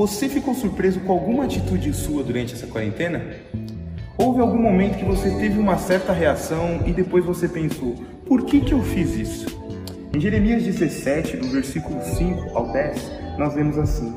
[0.00, 3.20] Você ficou surpreso com alguma atitude sua durante essa quarentena?
[4.16, 8.62] Houve algum momento que você teve uma certa reação e depois você pensou: por que,
[8.62, 9.60] que eu fiz isso?
[10.14, 14.16] Em Jeremias 17, do versículo 5 ao 10, nós lemos assim: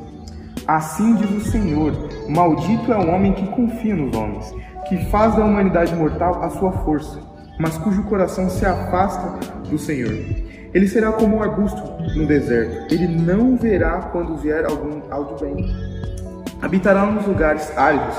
[0.65, 1.91] Assim diz o Senhor:
[2.29, 4.55] Maldito é o homem que confia nos homens,
[4.87, 7.19] que faz da humanidade mortal a sua força,
[7.59, 9.37] mas cujo coração se afasta
[9.69, 10.52] do Senhor.
[10.73, 11.81] Ele será como um arbusto
[12.15, 12.93] no deserto.
[12.93, 15.73] Ele não verá quando vier algum algo bem.
[16.61, 18.15] Habitará nos lugares áridos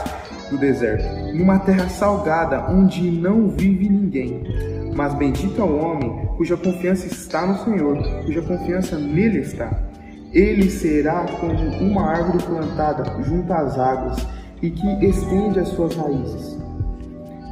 [0.50, 1.04] do deserto,
[1.34, 4.92] numa terra salgada onde não vive ninguém.
[4.94, 9.70] Mas bendito é o homem cuja confiança está no Senhor, cuja confiança nele está.
[10.32, 14.26] Ele será como uma árvore plantada junto às águas
[14.62, 16.58] e que estende as suas raízes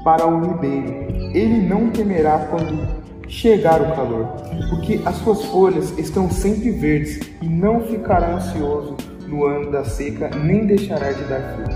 [0.04, 1.32] para o ribeiro.
[1.34, 3.01] Ele não temerá quando
[3.32, 4.26] chegar o calor,
[4.68, 8.94] porque as suas folhas estão sempre verdes e não ficará ansioso
[9.26, 11.74] no ano da seca, nem deixará de dar frutos.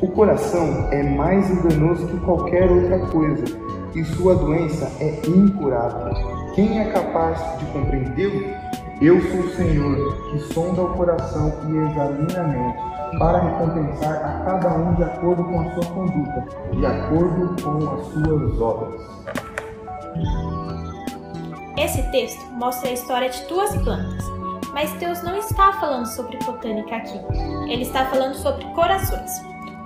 [0.00, 3.44] O coração é mais enganoso que qualquer outra coisa,
[3.94, 6.14] e sua doença é incurável.
[6.54, 8.42] Quem é capaz de compreendê-lo?
[9.02, 14.44] Eu sou o Senhor, que sonda o coração e examina a mente, para recompensar a
[14.46, 19.22] cada um de acordo com a sua conduta, de acordo com as suas obras.
[21.82, 24.24] Esse texto mostra a história de duas plantas,
[24.72, 27.18] mas Deus não está falando sobre botânica aqui.
[27.68, 29.32] Ele está falando sobre corações.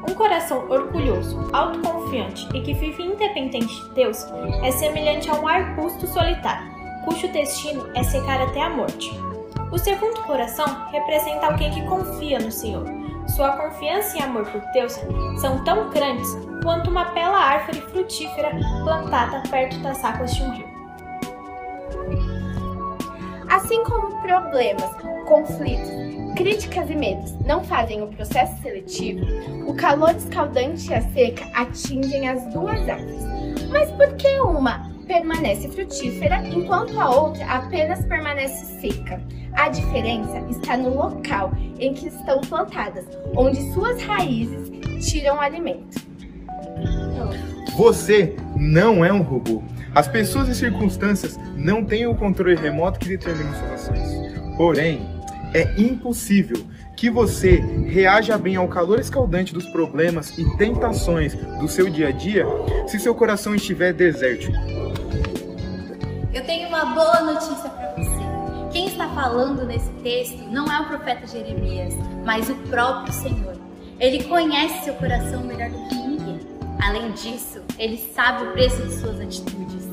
[0.07, 4.27] Um coração orgulhoso, autoconfiante e que vive independente de Deus
[4.63, 6.71] é semelhante a um arbusto solitário,
[7.07, 9.11] cujo destino é secar até a morte.
[9.73, 12.85] O segundo coração representa alguém que confia no Senhor.
[13.27, 15.01] Sua confiança e amor por Deus
[15.41, 16.29] são tão grandes
[16.63, 18.51] quanto uma bela árvore frutífera
[18.85, 20.76] plantada perto das águas de um rio.
[23.49, 24.91] Assim como problemas,
[25.27, 25.91] conflitos,
[26.37, 29.25] críticas e medos não fazem o processo seletivo,
[29.67, 33.25] o calor escaldante e a seca atingem as duas árvores.
[33.71, 39.21] Mas por que uma permanece frutífera enquanto a outra apenas permanece seca?
[39.55, 44.71] A diferença está no local em que estão plantadas, onde suas raízes
[45.09, 46.05] tiram alimento.
[47.77, 49.63] Você não é um robô.
[49.97, 54.55] As pessoas e circunstâncias não têm o controle remoto que determina suas ações.
[54.55, 55.09] Porém,
[55.55, 61.89] é impossível que você reaja bem ao calor escaldante dos problemas e tentações do seu
[61.89, 62.45] dia a dia
[62.87, 64.53] se seu coração estiver desértico.
[66.35, 68.71] Eu tenho uma boa notícia para você.
[68.71, 73.57] Quem está falando nesse texto não é o profeta Jeremias, mas o próprio Senhor.
[73.99, 76.41] Ele conhece seu coração melhor do que ninguém.
[76.87, 79.86] Além disso, ele sabe o preço de suas atitudes.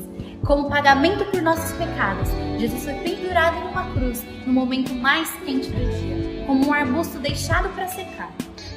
[0.44, 2.28] Como pagamento por nossos pecados,
[2.58, 7.18] Jesus foi pendurado em uma cruz no momento mais quente do dia, como um arbusto
[7.18, 8.30] deixado para secar.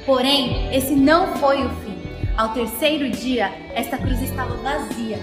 [0.06, 1.98] Porém, esse não foi o fim.
[2.38, 5.18] Ao terceiro dia, esta cruz estava vazia,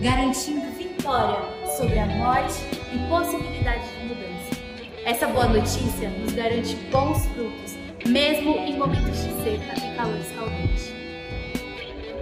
[0.00, 1.40] garantindo vitória
[1.76, 4.62] sobre a morte e possibilidade de mudança.
[5.04, 7.76] Essa boa notícia nos garante bons frutos,
[8.06, 10.94] mesmo em momentos de seca e calor escaldante.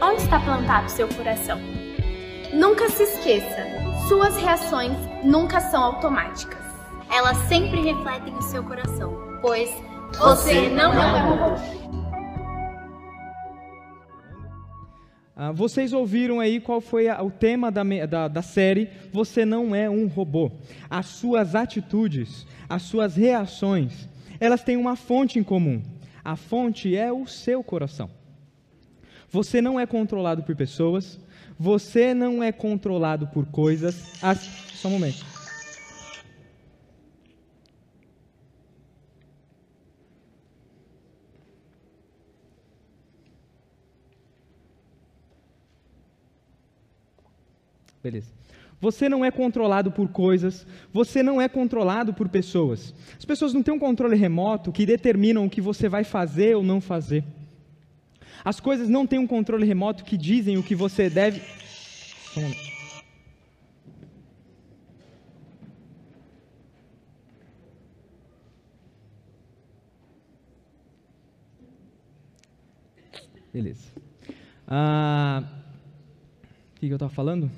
[0.00, 1.75] Onde está plantado seu coração?
[2.56, 3.66] Nunca se esqueça,
[4.08, 6.64] suas reações nunca são automáticas.
[7.10, 9.68] Elas sempre refletem o seu coração, pois
[10.18, 11.60] você não é um robô.
[15.36, 19.74] Ah, vocês ouviram aí qual foi a, o tema da, da, da série Você Não
[19.74, 20.50] É um Robô.
[20.88, 24.08] As suas atitudes, as suas reações,
[24.40, 25.82] elas têm uma fonte em comum.
[26.24, 28.08] A fonte é o seu coração.
[29.28, 31.20] Você não é controlado por pessoas,
[31.58, 34.22] você não é controlado por coisas.
[34.22, 34.38] As...
[34.74, 35.24] Só um momento.
[48.02, 48.30] Beleza.
[48.80, 52.94] Você não é controlado por coisas, você não é controlado por pessoas.
[53.18, 56.62] As pessoas não têm um controle remoto que determinam o que você vai fazer ou
[56.62, 57.24] não fazer.
[58.46, 61.42] As coisas não têm um controle remoto que dizem o que você deve.
[73.52, 73.90] Beleza.
[74.68, 75.42] Ah,
[76.70, 77.50] o que, eu estava falando?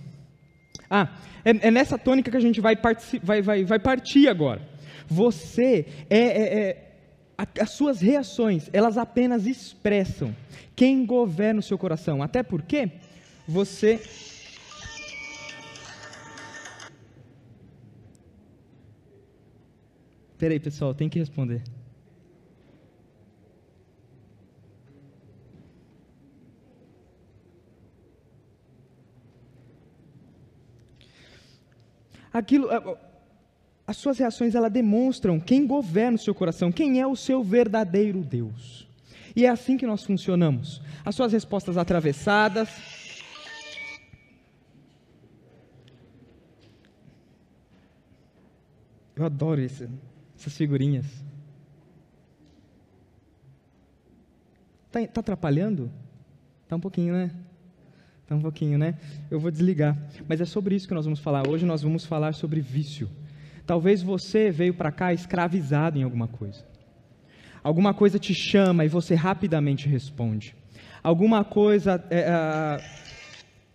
[0.89, 2.79] Ah, é, é, nessa tônica que a gente vai,
[3.23, 4.67] vai, vai, vai partir agora.
[5.07, 6.88] Você é, é, é
[7.39, 10.35] as suas reações, elas apenas expressam
[10.75, 12.21] quem governa o seu coração.
[12.21, 12.91] Até porque
[13.47, 14.03] você.
[20.37, 21.63] Peraí, pessoal, tem que responder.
[32.33, 33.08] Aquilo, é,
[33.89, 38.23] as suas reações elas demonstram quem governa o seu coração, quem é o seu verdadeiro
[38.23, 38.87] Deus.
[39.35, 40.83] E é assim que nós funcionamos.
[41.03, 42.69] As suas respostas atravessadas,
[49.17, 49.89] Eu adoro esse,
[50.39, 51.05] essas figurinhas.
[54.87, 55.91] Está tá atrapalhando?
[56.63, 57.33] Está um pouquinho, né?
[58.23, 58.97] Está um pouquinho, né?
[59.29, 59.99] Eu vou desligar.
[60.29, 61.49] Mas é sobre isso que nós vamos falar.
[61.49, 63.11] Hoje nós vamos falar sobre vício.
[63.69, 66.65] Talvez você veio para cá escravizado em alguma coisa.
[67.63, 70.57] Alguma coisa te chama e você rapidamente responde.
[71.03, 72.03] Alguma coisa.
[72.09, 72.81] É, é,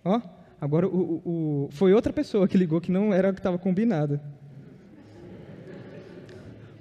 [0.04, 0.20] ó,
[0.60, 4.20] agora o, o, foi outra pessoa que ligou que não era o que estava combinado.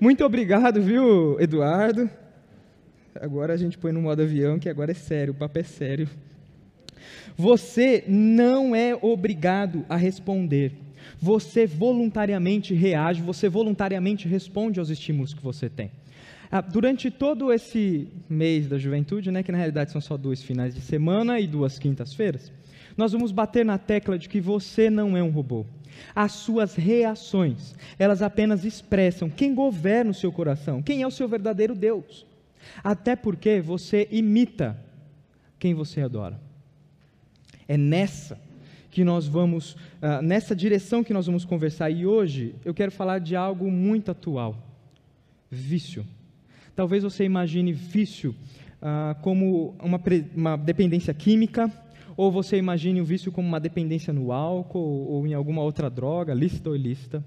[0.00, 2.08] Muito obrigado, viu, Eduardo?
[3.20, 6.08] Agora a gente põe no modo avião, que agora é sério, o papo é sério.
[7.36, 10.72] Você não é obrigado a responder.
[11.18, 15.90] Você voluntariamente reage, você voluntariamente responde aos estímulos que você tem.
[16.50, 20.74] Ah, durante todo esse mês da juventude, né, que na realidade são só dois finais
[20.74, 22.52] de semana e duas quintas-feiras,
[22.96, 25.64] nós vamos bater na tecla de que você não é um robô.
[26.14, 31.26] As suas reações, elas apenas expressam quem governa o seu coração, quem é o seu
[31.28, 32.26] verdadeiro Deus.
[32.82, 34.78] Até porque você imita
[35.58, 36.40] quem você adora.
[37.66, 38.38] É nessa
[38.92, 41.90] que nós vamos, uh, nessa direção que nós vamos conversar.
[41.90, 44.54] E hoje eu quero falar de algo muito atual:
[45.50, 46.06] vício.
[46.76, 48.36] Talvez você imagine vício
[48.82, 50.00] uh, como uma,
[50.36, 51.72] uma dependência química,
[52.16, 56.34] ou você imagine o vício como uma dependência no álcool ou em alguma outra droga,
[56.34, 57.24] lícita ou ilícita.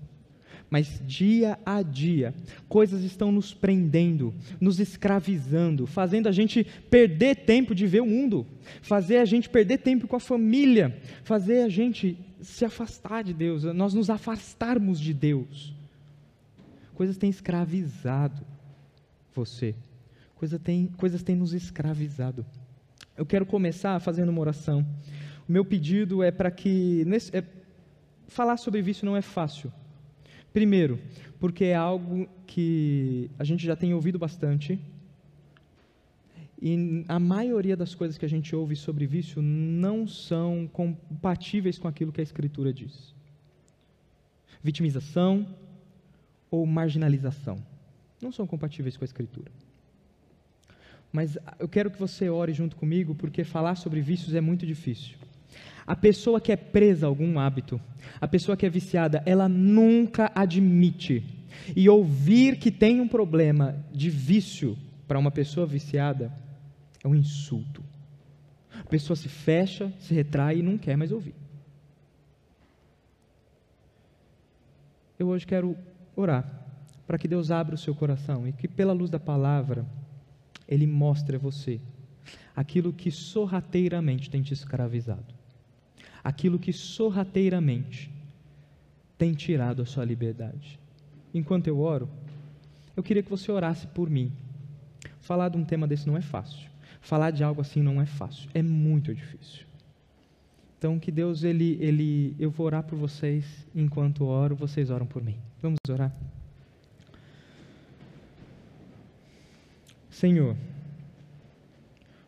[0.75, 2.35] Mas dia a dia,
[2.67, 8.45] coisas estão nos prendendo, nos escravizando, fazendo a gente perder tempo de ver o mundo,
[8.81, 13.63] fazer a gente perder tempo com a família, fazer a gente se afastar de Deus,
[13.63, 15.73] nós nos afastarmos de Deus.
[16.93, 18.45] Coisas têm escravizado
[19.33, 19.73] você,
[20.35, 22.45] coisas têm, coisas têm nos escravizado.
[23.15, 24.85] Eu quero começar fazendo uma oração.
[25.47, 27.05] O meu pedido é para que.
[27.05, 27.45] Nesse, é,
[28.27, 29.71] falar sobre vício não é fácil.
[30.55, 30.97] Primeiro,
[31.37, 34.79] porque é algo que a gente já tem ouvido bastante.
[36.61, 41.89] E a maioria das coisas que a gente ouve sobre vício não são compatíveis com
[41.89, 43.13] aquilo que a Escritura diz.
[44.63, 45.45] Vitimização
[46.49, 47.61] ou marginalização
[48.21, 49.51] não são compatíveis com a Escritura.
[51.11, 55.17] Mas eu quero que você ore junto comigo, porque falar sobre vícios é muito difícil.
[55.85, 57.79] A pessoa que é presa a algum hábito,
[58.19, 61.23] a pessoa que é viciada, ela nunca admite.
[61.75, 64.77] E ouvir que tem um problema de vício
[65.07, 66.31] para uma pessoa viciada
[67.03, 67.83] é um insulto.
[68.79, 71.35] A pessoa se fecha, se retrai e não quer mais ouvir.
[75.17, 75.77] Eu hoje quero
[76.15, 76.65] orar
[77.07, 79.85] para que Deus abra o seu coração e que, pela luz da palavra,
[80.67, 81.79] ele mostra a você
[82.55, 85.33] aquilo que sorrateiramente tem te escravizado,
[86.25, 88.11] aquilo que sorrateiramente
[89.15, 90.79] tem tirado a sua liberdade.
[91.31, 92.09] Enquanto eu oro,
[92.97, 94.31] eu queria que você orasse por mim.
[95.19, 96.67] Falar de um tema desse não é fácil.
[96.99, 99.67] Falar de algo assim não é fácil, é muito difícil.
[100.79, 105.23] Então que Deus ele ele eu vou orar por vocês enquanto oro, vocês oram por
[105.23, 105.37] mim.
[105.61, 106.11] Vamos orar.
[110.09, 110.55] Senhor,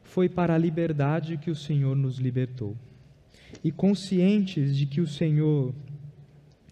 [0.03, 2.75] foi para a liberdade que o Senhor nos libertou.
[3.63, 5.73] E conscientes de que o Senhor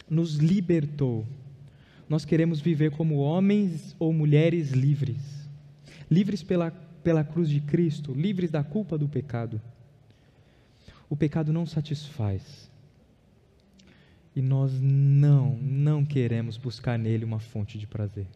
[0.09, 1.25] nos libertou,
[2.07, 5.35] nós queremos viver como homens ou mulheres livres
[6.09, 6.71] livres pela,
[7.03, 9.61] pela cruz de Cristo, livres da culpa do pecado.
[11.09, 12.69] O pecado não satisfaz.
[14.35, 18.27] E nós não, não queremos buscar nele uma fonte de prazer.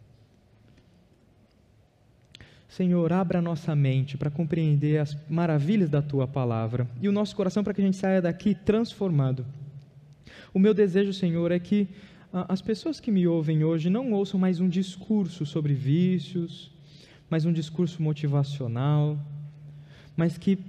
[2.69, 7.63] Senhor, abra nossa mente para compreender as maravilhas da tua palavra e o nosso coração
[7.63, 9.43] para que a gente saia daqui transformado.
[10.53, 11.87] O meu desejo, Senhor, é que
[12.31, 16.71] ah, as pessoas que me ouvem hoje não ouçam mais um discurso sobre vícios,
[17.27, 19.19] mais um discurso motivacional,
[20.15, 20.59] mas que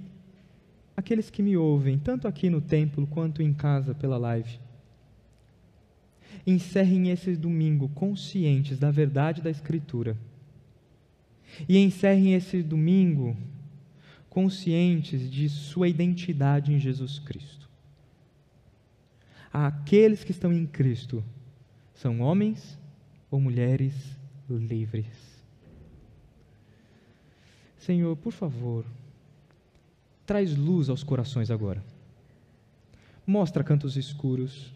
[0.97, 4.59] aqueles que me ouvem, tanto aqui no templo quanto em casa pela live,
[6.47, 10.17] encerrem esse domingo conscientes da verdade da Escritura
[11.67, 13.35] e encerrem esse domingo
[14.29, 17.69] conscientes de sua identidade em Jesus Cristo.
[19.51, 21.23] Aqueles que estão em Cristo
[21.93, 22.79] são homens
[23.29, 23.93] ou mulheres
[24.49, 25.41] livres.
[27.77, 28.85] Senhor, por favor,
[30.25, 31.83] traz luz aos corações agora.
[33.25, 34.73] Mostra cantos escuros.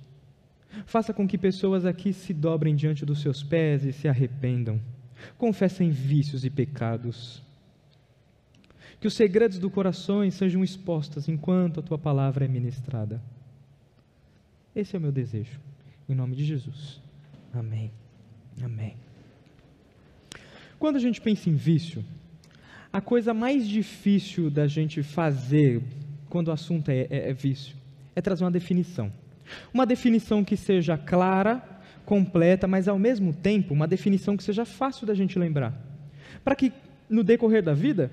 [0.85, 4.81] Faça com que pessoas aqui se dobrem diante dos seus pés e se arrependam.
[5.37, 7.41] Confessem vícios e pecados.
[8.99, 13.21] Que os segredos do coração sejam expostos enquanto a tua palavra é ministrada.
[14.75, 15.59] Esse é o meu desejo.
[16.07, 17.01] Em nome de Jesus.
[17.53, 17.91] Amém.
[18.61, 18.95] Amém.
[20.77, 22.03] Quando a gente pensa em vício,
[22.91, 25.81] a coisa mais difícil da gente fazer
[26.29, 27.75] quando o assunto é, é, é vício
[28.15, 29.11] é trazer uma definição.
[29.73, 31.61] Uma definição que seja clara,
[32.05, 35.73] completa, mas ao mesmo tempo uma definição que seja fácil da gente lembrar.
[36.43, 36.71] Para que
[37.09, 38.11] no decorrer da vida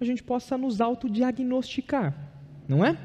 [0.00, 2.14] a gente possa nos autodiagnosticar,
[2.68, 2.98] não é?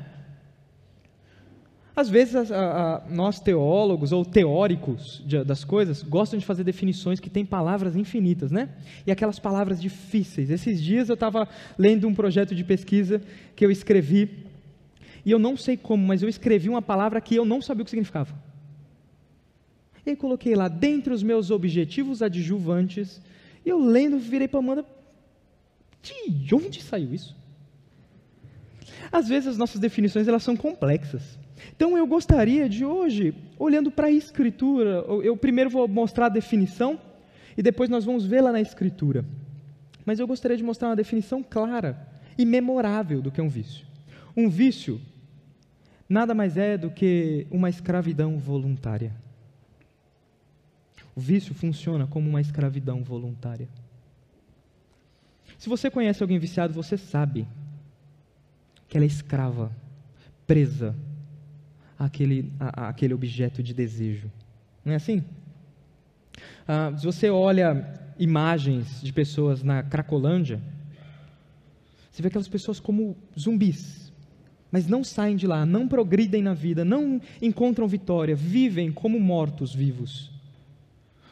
[1.95, 7.19] Às vezes, a, a, nós teólogos ou teóricos de, das coisas gostam de fazer definições
[7.19, 8.69] que têm palavras infinitas, né?
[9.05, 10.51] E aquelas palavras difíceis.
[10.51, 13.19] Esses dias eu estava lendo um projeto de pesquisa
[13.55, 14.45] que eu escrevi,
[15.25, 17.85] e eu não sei como, mas eu escrevi uma palavra que eu não sabia o
[17.85, 18.46] que significava.
[20.07, 23.21] E aí coloquei lá, dentre os meus objetivos adjuvantes,
[23.65, 24.85] e eu lendo, virei para Amanda,
[26.01, 27.35] de onde saiu isso?
[29.11, 31.37] Às vezes as nossas definições elas são complexas.
[31.75, 36.97] Então eu gostaria de hoje, olhando para a Escritura, eu primeiro vou mostrar a definição
[37.57, 39.25] e depois nós vamos vê-la na Escritura.
[40.05, 43.85] Mas eu gostaria de mostrar uma definição clara e memorável do que é um vício.
[44.37, 45.01] Um vício
[46.07, 49.26] nada mais é do que uma escravidão voluntária.
[51.17, 53.67] O vício funciona como uma escravidão voluntária.
[55.57, 57.47] Se você conhece alguém viciado, você sabe
[58.87, 59.71] que ela é escrava,
[60.45, 60.95] presa
[61.97, 64.31] àquele, à, àquele objeto de desejo.
[64.85, 65.23] Não é assim?
[66.67, 70.61] Ah, se você olha imagens de pessoas na Cracolândia,
[72.11, 74.13] você vê aquelas pessoas como zumbis,
[74.71, 79.73] mas não saem de lá, não progridem na vida, não encontram vitória, vivem como mortos
[79.73, 80.36] vivos,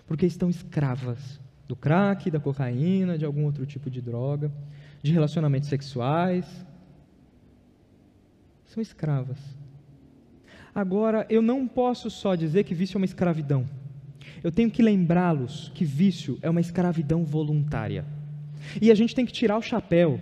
[0.08, 4.52] porque estão escravas do crack, da cocaína, de algum outro tipo de droga,
[5.02, 6.46] de relacionamentos sexuais.
[8.66, 9.38] São escravas.
[10.74, 13.66] Agora, eu não posso só dizer que vício é uma escravidão.
[14.44, 18.06] Eu tenho que lembrá-los que vício é uma escravidão voluntária.
[18.82, 20.20] E a gente tem que tirar o chapéu.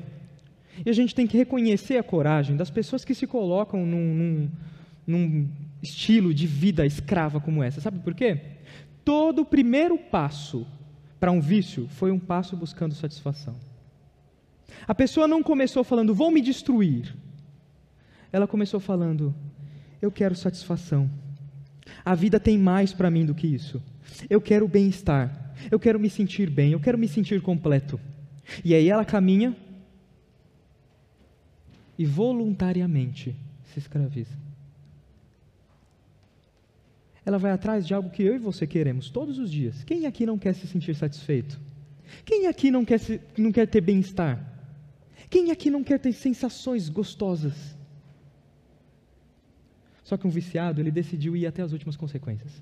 [0.85, 4.49] E a gente tem que reconhecer a coragem das pessoas que se colocam num, num,
[5.05, 5.49] num
[5.81, 7.81] estilo de vida escrava como essa.
[7.81, 8.39] Sabe por quê?
[9.03, 10.65] Todo o primeiro passo
[11.19, 13.55] para um vício foi um passo buscando satisfação.
[14.87, 17.15] A pessoa não começou falando, vou me destruir.
[18.31, 19.33] Ela começou falando,
[20.01, 21.09] eu quero satisfação.
[22.03, 23.81] A vida tem mais para mim do que isso.
[24.29, 25.53] Eu quero bem-estar.
[25.71, 26.71] Eu quero me sentir bem.
[26.71, 27.99] Eu quero me sentir completo.
[28.63, 29.55] E aí ela caminha
[31.97, 34.35] e voluntariamente se escraviza.
[37.25, 39.83] Ela vai atrás de algo que eu e você queremos todos os dias.
[39.83, 41.59] Quem aqui não quer se sentir satisfeito?
[42.25, 44.51] Quem aqui não quer, se, não quer ter bem-estar?
[45.29, 47.75] Quem aqui não quer ter sensações gostosas?
[50.03, 52.61] Só que um viciado, ele decidiu ir até as últimas consequências.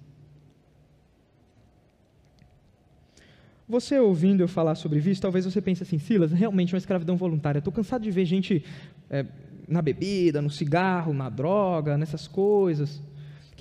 [3.67, 7.15] Você ouvindo eu falar sobre vício, talvez você pense assim, Silas, realmente é uma escravidão
[7.15, 7.59] voluntária.
[7.59, 8.63] Estou cansado de ver gente
[9.09, 9.25] é,
[9.67, 13.01] na bebida, no cigarro, na droga, nessas coisas,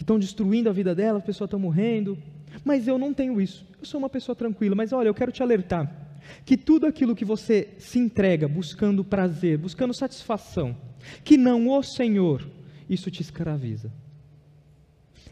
[0.01, 2.17] que estão destruindo a vida dela, as pessoas estão morrendo.
[2.65, 3.67] Mas eu não tenho isso.
[3.79, 4.75] Eu sou uma pessoa tranquila.
[4.75, 5.95] Mas olha, eu quero te alertar
[6.43, 10.75] que tudo aquilo que você se entrega buscando prazer, buscando satisfação,
[11.23, 12.49] que não o Senhor,
[12.89, 13.93] isso te escraviza.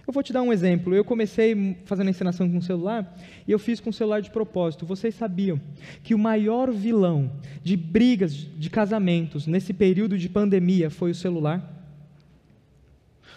[0.06, 0.94] Eu vou te dar um exemplo.
[0.94, 4.84] Eu comecei fazendo encenação com celular e eu fiz com celular de propósito.
[4.84, 5.58] Vocês sabiam
[6.02, 7.32] que o maior vilão
[7.62, 11.77] de brigas de casamentos nesse período de pandemia foi o celular?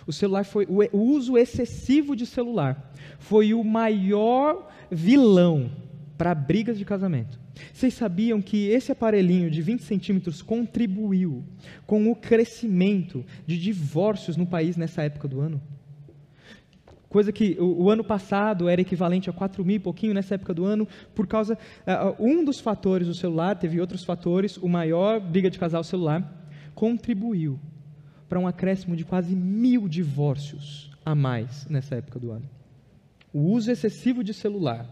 [0.08, 2.92] O celular foi o uso excessivo de celular
[3.22, 5.72] foi o maior vilão
[6.18, 7.40] para brigas de casamento.
[7.74, 11.44] Vocês sabiam que esse aparelhinho de 20 centímetros contribuiu
[11.86, 15.62] com o crescimento de divórcios no país nessa época do ano?
[17.10, 20.54] Coisa que o, o ano passado era equivalente a 4 mil e pouquinho nessa época
[20.54, 21.58] do ano, por causa.
[21.86, 26.50] Uh, um dos fatores do celular, teve outros fatores, o maior briga de casal celular,
[26.74, 27.60] contribuiu
[28.32, 32.50] para um acréscimo de quase mil divórcios a mais nessa época do ano.
[33.34, 34.90] O uso excessivo de celular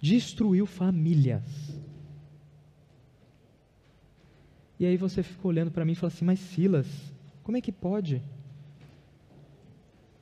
[0.00, 1.44] destruiu famílias.
[4.80, 6.88] E aí você fica olhando para mim e fala assim: Mas Silas,
[7.44, 8.20] como é que pode?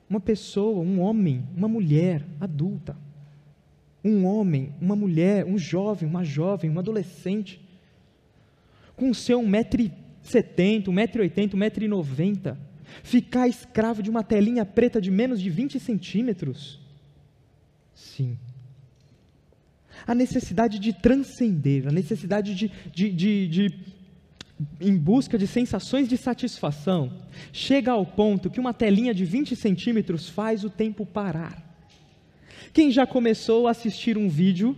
[0.07, 2.95] Uma pessoa, um homem, uma mulher adulta,
[4.05, 7.59] um homem, uma mulher, um jovem, uma jovem, um adolescente,
[8.95, 12.57] com seu 1,20m 70, 1,80m, 1,90m.
[13.03, 16.79] Ficar escravo de uma telinha preta de menos de 20 centímetros?
[17.93, 18.37] Sim.
[20.07, 23.79] A necessidade de transcender, a necessidade de, de, de, de
[24.79, 27.13] em busca de sensações de satisfação,
[27.53, 31.65] chega ao ponto que uma telinha de 20 centímetros faz o tempo parar.
[32.73, 34.75] Quem já começou a assistir um vídeo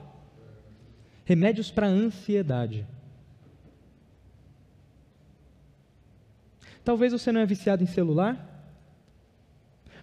[1.23, 2.85] Remédios para ansiedade.
[6.85, 8.37] Talvez você não é viciado em celular,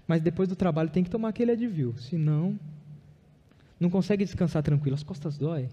[0.06, 2.58] mas depois do trabalho tem que tomar aquele Advil, senão
[3.80, 5.68] não consegue descansar tranquilo, as costas doem.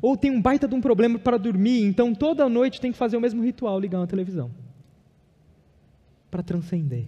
[0.00, 3.16] Ou tem um baita de um problema para dormir, então toda noite tem que fazer
[3.16, 4.50] o mesmo ritual, ligar uma televisão.
[6.30, 7.06] Para transcender.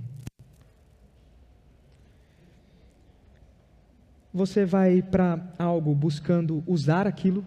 [4.33, 7.45] você vai para algo buscando usar aquilo.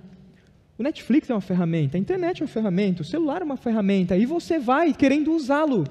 [0.84, 4.26] Netflix é uma ferramenta, a internet é uma ferramenta, o celular é uma ferramenta, e
[4.26, 5.86] você vai querendo usá-lo.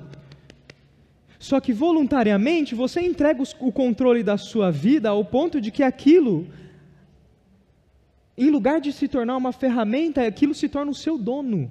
[1.38, 6.46] Só que voluntariamente você entrega o controle da sua vida ao ponto de que aquilo,
[8.36, 11.68] em lugar de se tornar uma ferramenta, aquilo se torna o seu dono.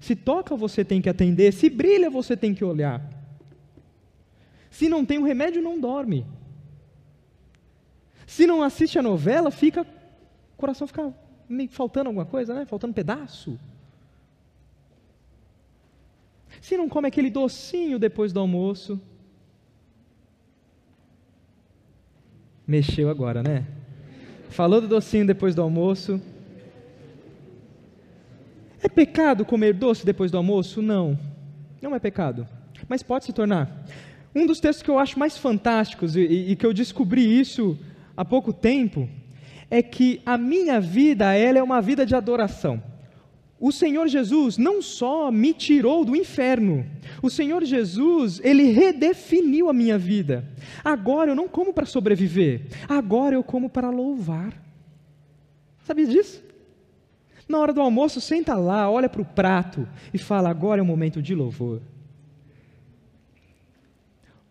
[0.00, 3.02] Se toca, você tem que atender, se brilha, você tem que olhar.
[4.70, 6.24] Se não tem o um remédio, não dorme.
[8.26, 11.12] Se não assiste a novela, fica, o coração fica
[11.50, 12.64] meio faltando alguma coisa, né?
[12.64, 13.58] Faltando um pedaço.
[16.60, 19.00] Se não come aquele docinho depois do almoço,
[22.66, 23.66] mexeu agora, né?
[24.48, 26.20] Falou do docinho depois do almoço.
[28.82, 30.80] É pecado comer doce depois do almoço?
[30.80, 31.18] Não.
[31.82, 32.46] Não é pecado.
[32.88, 33.84] Mas pode se tornar.
[34.34, 37.78] Um dos textos que eu acho mais fantásticos e, e que eu descobri isso
[38.16, 39.08] há pouco tempo
[39.70, 42.82] é que a minha vida ela é uma vida de adoração.
[43.58, 46.84] O Senhor Jesus não só me tirou do inferno,
[47.22, 50.44] o Senhor Jesus, ele redefiniu a minha vida.
[50.82, 54.54] Agora eu não como para sobreviver, agora eu como para louvar.
[55.84, 56.42] Sabia disso?
[57.46, 60.86] Na hora do almoço, senta lá, olha para o prato e fala: agora é o
[60.86, 61.82] momento de louvor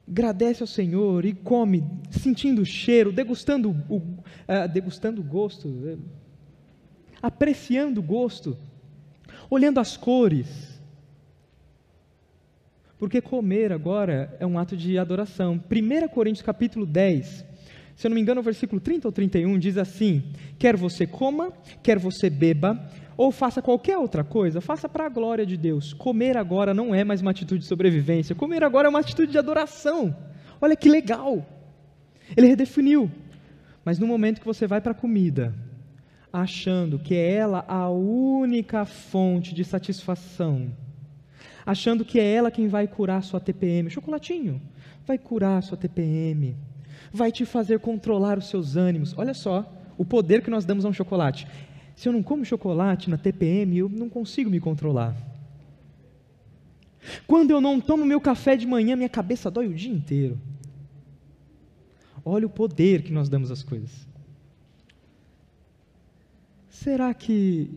[0.09, 5.99] agradece ao Senhor e come, sentindo o cheiro, degustando o, uh, degustando o gosto, uh,
[7.21, 8.57] apreciando o gosto,
[9.49, 10.79] olhando as cores.
[12.97, 15.63] Porque comer agora é um ato de adoração.
[15.71, 17.45] 1 Coríntios capítulo 10,
[17.95, 20.23] se eu não me engano, o versículo 30 ou 31 diz assim:
[20.57, 25.45] Quer você coma, quer você beba, ou faça qualquer outra coisa, faça para a glória
[25.45, 25.91] de Deus.
[25.91, 29.37] Comer agora não é mais uma atitude de sobrevivência, comer agora é uma atitude de
[29.37, 30.15] adoração.
[30.61, 31.45] Olha que legal!
[32.37, 33.11] Ele redefiniu.
[33.83, 35.53] Mas no momento que você vai para a comida,
[36.31, 40.71] achando que é ela a única fonte de satisfação,
[41.65, 44.61] achando que é ela quem vai curar sua TPM, chocolatinho,
[45.05, 46.55] vai curar sua TPM,
[47.11, 49.13] vai te fazer controlar os seus ânimos.
[49.17, 51.45] Olha só o poder que nós damos a um chocolate.
[51.99, 55.13] Se eu não como chocolate na TPM, eu não consigo me controlar.
[57.27, 60.39] Quando eu não tomo meu café de manhã, minha cabeça dói o dia inteiro.
[62.23, 64.07] Olha o poder que nós damos às coisas.
[66.69, 67.69] Será que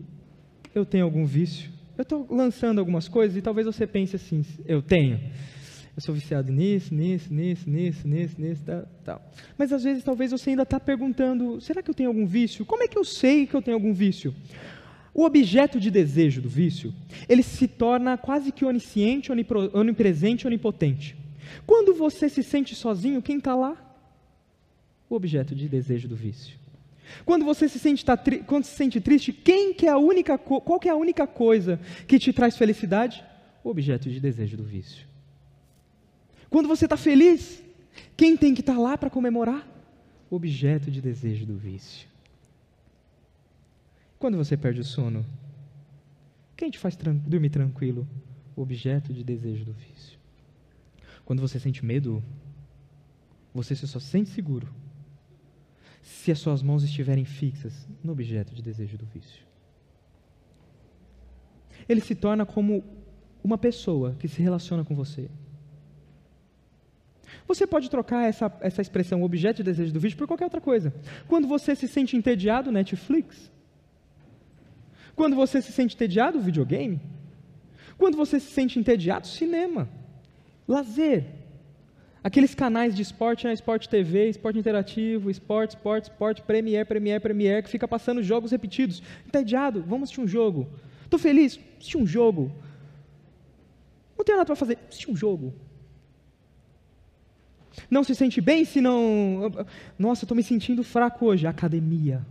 [0.73, 1.69] eu tenho algum vício?
[1.97, 5.19] Eu estou lançando algumas coisas e talvez você pense assim: eu tenho.
[5.95, 9.31] Eu sou viciado nisso, nisso, nisso, nisso, nisso, nisso, tal, tal.
[9.55, 12.65] Mas às vezes, talvez você ainda está perguntando: será que eu tenho algum vício?
[12.65, 14.33] Como é que eu sei que eu tenho algum vício?
[15.13, 16.91] O objeto de desejo do vício,
[17.29, 21.15] ele se torna quase que onisciente, onipresente, onipotente.
[21.67, 23.77] Quando você se sente sozinho, quem está lá?
[25.07, 26.57] O objeto de desejo do vício.
[27.23, 30.79] Quando você se sente, tá, quando se sente triste, quem que é a única, qual
[30.79, 33.23] que é a única coisa que te traz felicidade?
[33.63, 35.12] O objeto de desejo do vício.
[36.53, 37.63] Quando você está feliz,
[38.15, 39.67] quem tem que estar tá lá para comemorar?
[40.29, 42.07] O objeto de desejo do vício.
[44.19, 45.25] Quando você perde o sono,
[46.55, 48.07] quem te faz tran dormir tranquilo?
[48.55, 50.19] O objeto de desejo do vício.
[51.25, 52.23] Quando você sente medo,
[53.51, 54.71] você só sente seguro
[56.03, 59.43] se as suas mãos estiverem fixas no objeto de desejo do vício.
[61.89, 62.83] Ele se torna como
[63.43, 65.31] uma pessoa que se relaciona com você.
[67.47, 70.93] Você pode trocar essa, essa expressão objeto de desejo do vício por qualquer outra coisa.
[71.27, 73.51] Quando você se sente entediado, Netflix.
[75.15, 76.99] Quando você se sente entediado, videogame.
[77.97, 79.89] Quando você se sente entediado, cinema.
[80.67, 81.25] Lazer.
[82.23, 83.53] Aqueles canais de esporte, né?
[83.53, 89.03] Esporte TV, esporte interativo, esporte, esporte, esporte, Premiere, Premiere, Premiere, que fica passando jogos repetidos.
[89.27, 90.69] Entediado, vamos assistir um jogo.
[91.03, 92.51] Estou feliz, assistir um jogo.
[94.17, 95.53] Não tenho nada para fazer, assistir um jogo.
[97.89, 99.51] Não se sente bem se não.
[99.97, 101.47] Nossa, estou me sentindo fraco hoje.
[101.47, 102.25] Academia.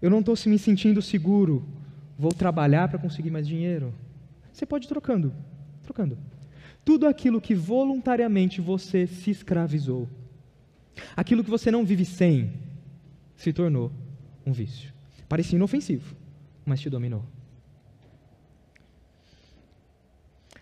[0.00, 1.66] Eu não estou me sentindo seguro.
[2.18, 3.92] Vou trabalhar para conseguir mais dinheiro.
[4.52, 5.34] Você pode ir trocando,
[5.82, 6.16] trocando.
[6.84, 10.08] Tudo aquilo que voluntariamente você se escravizou,
[11.14, 12.52] aquilo que você não vive sem,
[13.36, 13.92] se tornou
[14.46, 14.94] um vício.
[15.28, 16.14] Parecia inofensivo,
[16.64, 17.24] mas te dominou.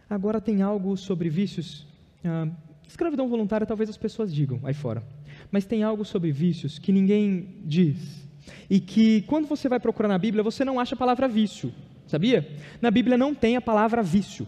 [0.09, 1.87] Agora tem algo sobre vícios
[2.25, 2.49] ah,
[2.87, 5.03] Escravidão voluntária talvez as pessoas digam aí fora.
[5.51, 8.29] Mas tem algo sobre vícios que ninguém diz.
[8.69, 11.73] E que quando você vai procurar na Bíblia, você não acha a palavra vício.
[12.07, 12.47] Sabia?
[12.81, 14.47] Na Bíblia não tem a palavra vício.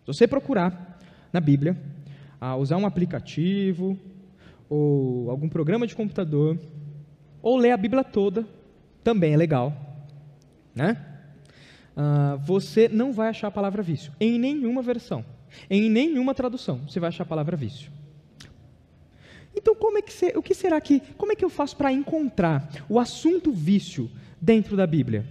[0.00, 0.98] Se você procurar
[1.32, 1.76] na Bíblia,
[2.58, 3.98] usar um aplicativo,
[4.68, 6.58] ou algum programa de computador,
[7.42, 8.46] ou ler a Bíblia toda,
[9.02, 9.72] também é legal.
[10.74, 10.96] Né?
[11.96, 15.24] Uh, você não vai achar a palavra vício em nenhuma versão.
[15.68, 17.90] Em nenhuma tradução você vai achar a palavra vício.
[19.56, 22.68] Então, como é que o que será que, como é que eu faço para encontrar
[22.88, 25.24] o assunto vício dentro da Bíblia?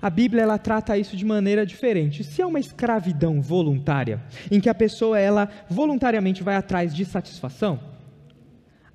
[0.00, 2.22] A Bíblia ela trata isso de maneira diferente.
[2.22, 7.80] Se é uma escravidão voluntária, em que a pessoa ela voluntariamente vai atrás de satisfação,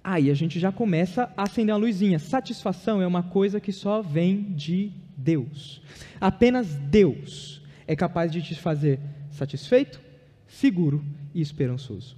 [0.03, 2.17] aí a gente já começa a acender uma luzinha.
[2.17, 5.81] Satisfação é uma coisa que só vem de Deus.
[6.19, 8.99] Apenas Deus é capaz de te fazer
[9.31, 10.10] satisfeito
[10.51, 12.17] seguro e esperançoso.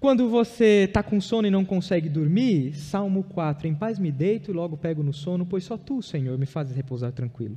[0.00, 4.50] Quando você está com sono e não consegue dormir, Salmo 4, em paz me deito
[4.50, 7.56] e logo pego no sono, pois só tu, Senhor, me fazes repousar tranquilo.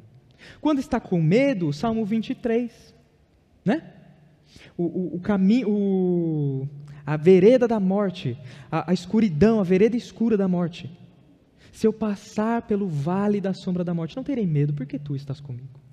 [0.62, 2.94] Quando está com medo, Salmo 23,
[3.64, 3.94] né?
[4.78, 6.70] O, o, o caminho,
[7.04, 8.38] a vereda da morte,
[8.70, 10.92] a, a escuridão, a vereda escura da morte.
[11.72, 15.40] Se eu passar pelo vale da sombra da morte, não terei medo, porque tu estás
[15.40, 15.85] comigo.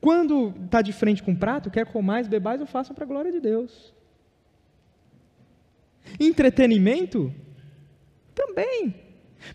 [0.00, 3.30] Quando está de frente com um prato, quer comais, bebais, eu faço para a glória
[3.30, 3.92] de Deus.
[6.18, 7.32] Entretenimento?
[8.34, 8.94] Também.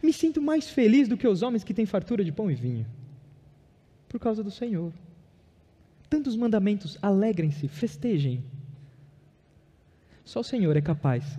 [0.04, 2.86] Me sinto mais feliz do que os homens que têm fartura de pão e vinho.
[4.08, 4.94] Por causa do Senhor.
[6.10, 8.44] Tantos mandamentos, alegrem-se, festejem.
[10.24, 11.38] Só o Senhor é capaz.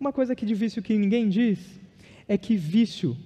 [0.00, 1.58] Uma coisa que de vício que ninguém diz
[2.26, 3.16] é que vício,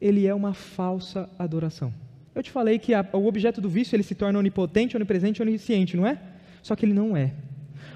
[0.00, 1.94] ele é uma falsa adoração.
[2.34, 5.96] Eu te falei que a, o objeto do vício ele se torna onipotente, onipresente, onisciente,
[5.96, 6.18] não é?
[6.62, 7.32] Só que ele não é.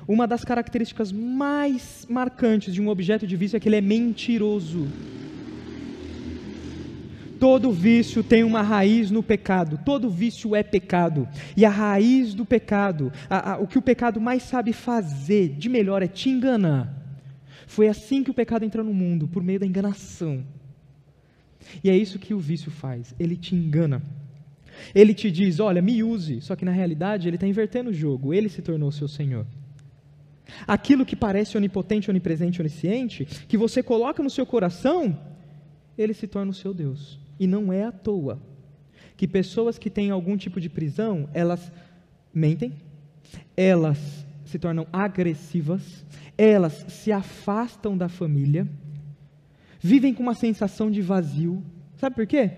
[0.07, 4.87] Uma das características mais marcantes de um objeto de vício é que ele é mentiroso.
[7.39, 9.79] Todo vício tem uma raiz no pecado.
[9.85, 11.29] Todo vício é pecado.
[11.57, 15.69] E a raiz do pecado, a, a, o que o pecado mais sabe fazer de
[15.69, 16.93] melhor é te enganar.
[17.67, 20.43] Foi assim que o pecado entrou no mundo, por meio da enganação.
[21.85, 23.15] E é isso que o vício faz.
[23.19, 24.03] Ele te engana.
[24.95, 26.41] Ele te diz: olha, me use.
[26.41, 28.33] Só que na realidade ele está invertendo o jogo.
[28.33, 29.47] Ele se tornou seu Senhor.
[30.67, 35.19] Aquilo que parece onipotente, onipresente, onisciente, que você coloca no seu coração,
[35.97, 37.19] ele se torna o seu Deus.
[37.39, 38.41] E não é à toa
[39.17, 41.73] que pessoas que têm algum tipo de prisão, elas
[42.33, 42.73] mentem,
[43.57, 46.05] elas se tornam agressivas,
[46.37, 48.67] elas se afastam da família,
[49.81, 51.63] vivem com uma sensação de vazio.
[51.97, 52.53] Sabe por quê?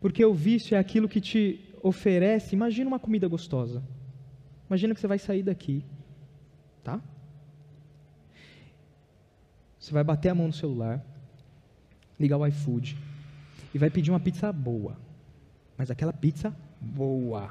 [0.00, 3.82] Porque o vício é aquilo que te oferece, imagina uma comida gostosa.
[4.68, 5.84] Imagina que você vai sair daqui,
[6.84, 7.00] tá?
[9.78, 11.02] Você vai bater a mão no celular,
[12.18, 12.96] ligar o iFood
[13.72, 14.96] e vai pedir uma pizza boa.
[15.76, 17.50] Mas aquela pizza boa.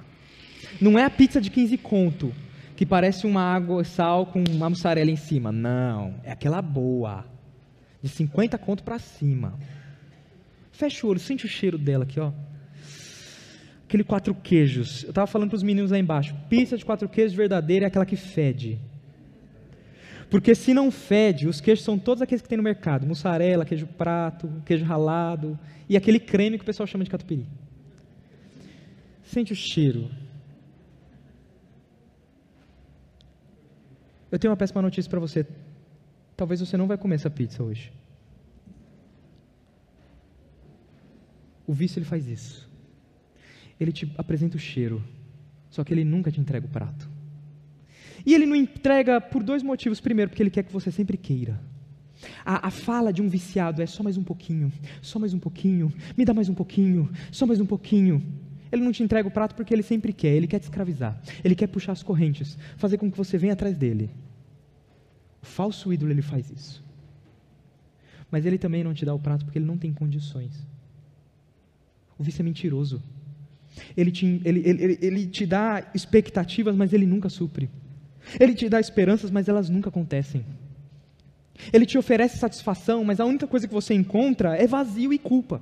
[0.81, 2.33] Não é a pizza de 15 conto,
[2.75, 5.51] que parece uma água sal com uma mussarela em cima.
[5.51, 7.25] Não, é aquela boa.
[8.01, 9.57] De 50 conto para cima.
[10.77, 12.31] Fecha o olho, sente o cheiro dela aqui, ó.
[13.83, 15.03] Aquele quatro queijos.
[15.03, 16.35] Eu estava falando para os meninos lá embaixo.
[16.47, 18.77] Pizza de quatro queijos verdadeira é aquela que fede.
[20.29, 23.87] Porque se não fede, os queijos são todos aqueles que tem no mercado: mussarela, queijo
[23.87, 25.57] prato, queijo ralado
[25.89, 27.47] e aquele creme que o pessoal chama de catupiry.
[29.23, 30.11] Sente o cheiro.
[34.31, 35.43] Eu tenho uma péssima notícia para você.
[36.35, 37.91] Talvez você não vai comer essa pizza hoje.
[41.67, 42.67] O vício ele faz isso.
[43.79, 45.03] Ele te apresenta o cheiro,
[45.69, 47.07] só que ele nunca te entrega o prato.
[48.25, 49.99] E ele não entrega por dois motivos.
[49.99, 51.59] Primeiro, porque ele quer que você sempre queira.
[52.43, 55.93] A, a, fala de um viciado é só mais um pouquinho, só mais um pouquinho,
[56.17, 58.23] me dá mais um pouquinho, só mais um pouquinho.
[58.71, 61.55] Ele não te entrega o prato porque ele sempre quer, ele quer te escravizar, ele
[61.55, 64.09] quer puxar as correntes, fazer com que você venha atrás dele.
[65.41, 66.83] O falso ídolo ele faz isso.
[68.31, 70.67] Mas ele também não te dá o prato porque ele não tem condições.
[72.17, 73.01] O vício é mentiroso.
[73.95, 77.69] Ele te, ele, ele, ele te dá expectativas, mas ele nunca supre.
[78.39, 80.43] Ele te dá esperanças, mas elas nunca acontecem.
[81.71, 85.61] Ele te oferece satisfação, mas a única coisa que você encontra é vazio e culpa.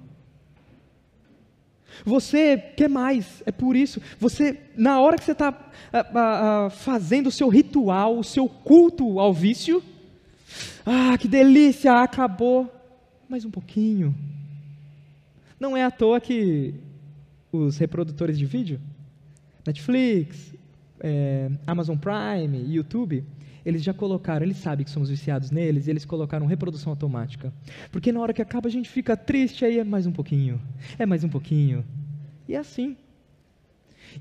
[2.03, 4.01] Você quer mais, é por isso.
[4.19, 5.53] Você, na hora que você está
[6.71, 9.81] fazendo o seu ritual, o seu culto ao vício,
[10.85, 12.71] ah, que delícia, acabou.
[13.29, 14.13] Mais um pouquinho.
[15.59, 16.75] Não é à toa que
[17.51, 18.79] os reprodutores de vídeo,
[19.65, 20.53] Netflix,
[20.99, 23.23] é, Amazon Prime, YouTube,
[23.65, 27.51] eles já colocaram, eles sabem que somos viciados neles, e eles colocaram reprodução automática.
[27.91, 30.61] Porque na hora que acaba a gente fica triste, aí é mais um pouquinho,
[30.99, 31.83] é mais um pouquinho.
[32.47, 32.95] E é assim.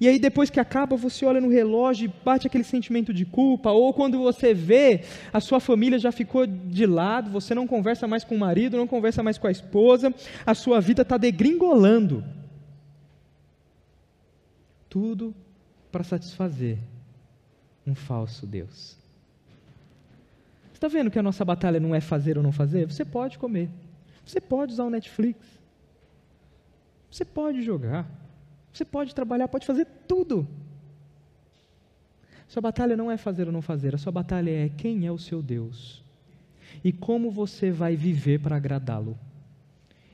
[0.01, 3.71] E aí depois que acaba, você olha no relógio e bate aquele sentimento de culpa,
[3.71, 8.25] ou quando você vê, a sua família já ficou de lado, você não conversa mais
[8.25, 10.13] com o marido, não conversa mais com a esposa,
[10.45, 12.25] a sua vida está degringolando.
[14.89, 15.35] Tudo
[15.91, 16.79] para satisfazer
[17.87, 18.97] um falso Deus.
[20.73, 22.87] Está vendo que a nossa batalha não é fazer ou não fazer?
[22.87, 23.71] Você pode comer,
[24.25, 25.39] você pode usar o Netflix,
[27.11, 28.07] você pode jogar,
[28.75, 30.47] você pode trabalhar, pode fazer tudo.
[32.49, 35.19] Sua batalha não é fazer ou não fazer, a sua batalha é quem é o
[35.19, 36.03] seu Deus
[36.83, 39.17] e como você vai viver para agradá-lo.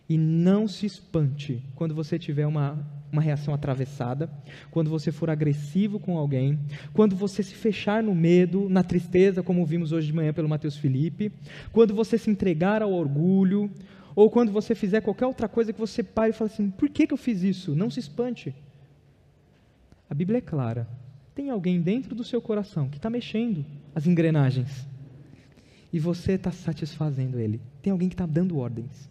[0.09, 2.79] E não se espante quando você tiver uma
[3.13, 4.31] uma reação atravessada,
[4.71, 6.59] quando você for agressivo com alguém,
[6.93, 10.77] quando você se fechar no medo, na tristeza, como vimos hoje de manhã pelo Mateus
[10.77, 11.33] Felipe,
[11.73, 13.71] quando você se entregar ao orgulho,
[14.21, 17.07] ou quando você fizer qualquer outra coisa que você pare e fale assim: por que,
[17.07, 17.75] que eu fiz isso?
[17.75, 18.55] Não se espante.
[20.11, 20.87] A Bíblia é clara.
[21.35, 24.87] Tem alguém dentro do seu coração que está mexendo as engrenagens
[25.91, 27.63] e você está satisfazendo ele.
[27.81, 29.09] Tem alguém que está dando ordens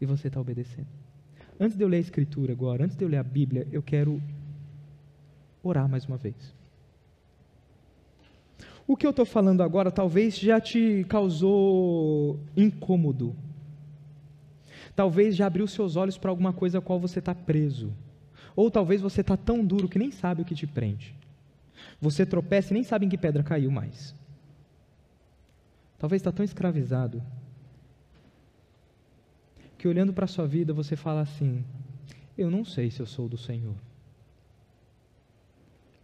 [0.00, 0.88] e você está obedecendo.
[1.58, 4.22] Antes de eu ler a Escritura agora, antes de eu ler a Bíblia, eu quero
[5.62, 6.54] orar mais uma vez.
[8.86, 13.36] O que eu estou falando agora talvez já te causou incômodo.
[14.94, 17.92] Talvez já abriu seus olhos para alguma coisa a qual você está preso.
[18.54, 21.14] Ou talvez você está tão duro que nem sabe o que te prende.
[22.00, 24.14] Você tropeça e nem sabe em que pedra caiu mais.
[25.98, 27.22] Talvez está tão escravizado
[29.76, 31.64] que olhando para a sua vida você fala assim:
[32.36, 33.74] eu não sei se eu sou do Senhor.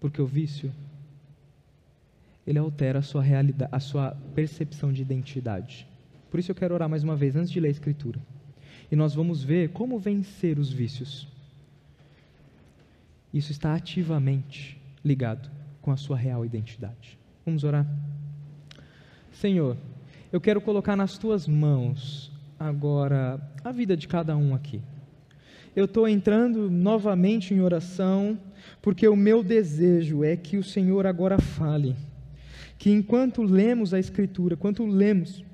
[0.01, 0.73] Porque o vício
[2.47, 5.89] ele altera a sua realidade, a sua percepção de identidade.
[6.31, 8.21] Por isso eu quero orar mais uma vez antes de ler a escritura.
[8.91, 11.27] E nós vamos ver como vencer os vícios.
[13.33, 15.51] Isso está ativamente ligado
[15.83, 17.19] com a sua real identidade.
[17.45, 17.87] Vamos orar?
[19.33, 19.77] Senhor,
[20.33, 24.81] eu quero colocar nas tuas mãos agora a vida de cada um aqui.
[25.75, 28.39] Eu estou entrando novamente em oração,
[28.81, 31.95] porque o meu desejo é que o Senhor agora fale.
[32.79, 35.45] Que enquanto lemos a Escritura, enquanto lemos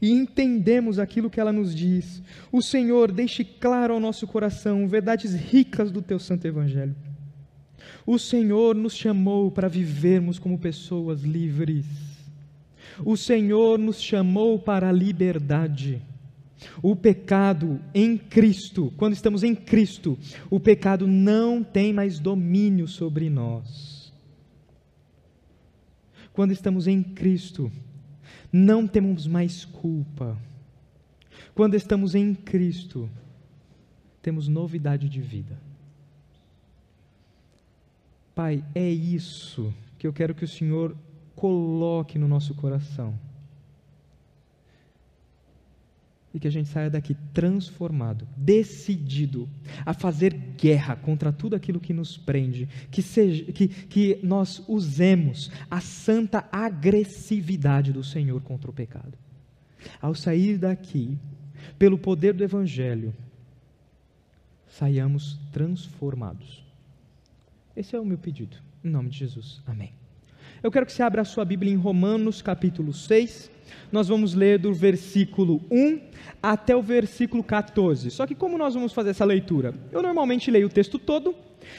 [0.00, 5.34] e entendemos aquilo que ela nos diz, o Senhor deixe claro ao nosso coração verdades
[5.34, 6.94] ricas do teu santo Evangelho.
[8.06, 11.86] O Senhor nos chamou para vivermos como pessoas livres.
[13.04, 16.00] O Senhor nos chamou para a liberdade.
[16.82, 23.28] O pecado em Cristo, quando estamos em Cristo, o pecado não tem mais domínio sobre
[23.28, 23.96] nós.
[26.32, 27.72] quando estamos em Cristo,
[28.56, 30.36] não temos mais culpa.
[31.54, 33.08] Quando estamos em Cristo,
[34.22, 35.58] temos novidade de vida.
[38.34, 40.96] Pai, é isso que eu quero que o Senhor
[41.34, 43.14] coloque no nosso coração.
[46.36, 49.48] E que a gente saia daqui transformado, decidido
[49.86, 55.50] a fazer guerra contra tudo aquilo que nos prende, que, seja, que, que nós usemos
[55.70, 59.16] a santa agressividade do Senhor contra o pecado.
[59.98, 61.16] Ao sair daqui,
[61.78, 63.14] pelo poder do Evangelho,
[64.68, 66.62] saiamos transformados.
[67.74, 69.62] Esse é o meu pedido, em nome de Jesus.
[69.66, 69.90] Amém.
[70.62, 73.50] Eu quero que você abra a sua Bíblia em Romanos capítulo 6.
[73.92, 76.00] Nós vamos ler do versículo 1
[76.42, 78.10] até o versículo 14.
[78.10, 79.74] Só que como nós vamos fazer essa leitura?
[79.92, 81.34] Eu normalmente leio o texto todo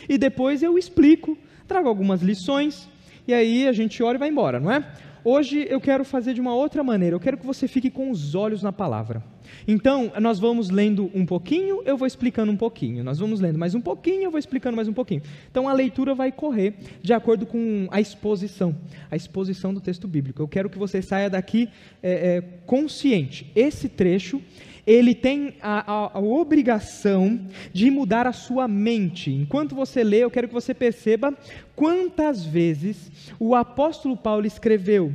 [0.08, 1.36] e depois eu explico,
[1.68, 2.88] trago algumas lições
[3.28, 4.86] e aí a gente ora e vai embora, não é?
[5.24, 7.16] Hoje eu quero fazer de uma outra maneira.
[7.16, 9.24] Eu quero que você fique com os olhos na palavra.
[9.68, 13.04] Então, nós vamos lendo um pouquinho, eu vou explicando um pouquinho.
[13.04, 15.22] Nós vamos lendo mais um pouquinho, eu vou explicando mais um pouquinho.
[15.50, 18.76] Então, a leitura vai correr de acordo com a exposição,
[19.10, 20.42] a exposição do texto bíblico.
[20.42, 21.70] Eu quero que você saia daqui
[22.02, 23.52] é, é, consciente.
[23.56, 24.42] Esse trecho
[24.88, 27.42] ele tem a, a, a, obrigação
[27.74, 29.30] de mudar a sua mente.
[29.30, 31.38] Enquanto você lê, eu quero que você perceba
[31.76, 35.14] quantas vezes o apóstolo Paulo escreveu.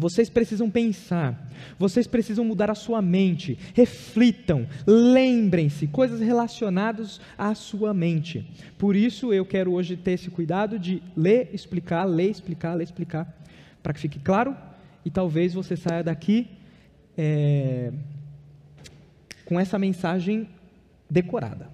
[0.00, 1.46] Vocês precisam pensar,
[1.78, 8.50] vocês precisam mudar a sua mente, reflitam, lembrem-se, coisas relacionadas à sua mente.
[8.78, 13.44] Por isso eu quero hoje ter esse cuidado de ler, explicar, ler, explicar, ler, explicar,
[13.82, 14.56] para que fique claro
[15.04, 16.48] e talvez você saia daqui
[17.18, 17.92] é,
[19.44, 20.48] com essa mensagem
[21.10, 21.68] decorada,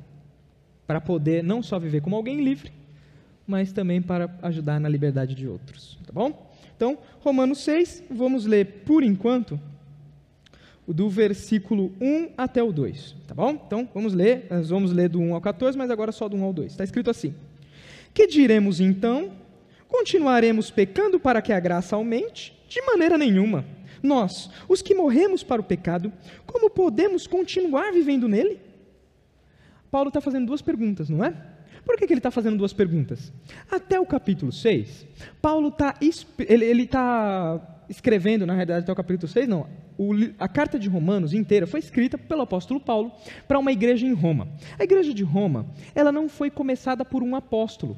[0.84, 2.72] para poder não só viver como alguém livre,
[3.46, 6.45] mas também para ajudar na liberdade de outros, tá bom?
[6.76, 9.58] Então, Romanos 6, vamos ler por enquanto
[10.86, 13.50] do versículo 1 até o 2, tá bom?
[13.66, 16.44] Então, vamos ler, nós vamos ler do 1 ao 14, mas agora só do 1
[16.44, 16.72] ao 2.
[16.72, 17.34] Está escrito assim:
[18.14, 19.32] Que diremos então?
[19.88, 22.56] Continuaremos pecando para que a graça aumente?
[22.68, 23.64] De maneira nenhuma.
[24.02, 26.12] Nós, os que morremos para o pecado,
[26.44, 28.60] como podemos continuar vivendo nele?
[29.90, 31.34] Paulo está fazendo duas perguntas, não é?
[31.86, 33.32] Por que, que ele está fazendo duas perguntas?
[33.70, 35.06] Até o capítulo 6,
[35.40, 35.94] Paulo está
[36.40, 39.66] ele, ele tá escrevendo, na realidade, até o capítulo 6, não.
[39.96, 43.12] O, a carta de Romanos inteira foi escrita pelo apóstolo Paulo
[43.48, 44.48] para uma igreja em Roma.
[44.78, 47.96] A igreja de Roma, ela não foi começada por um apóstolo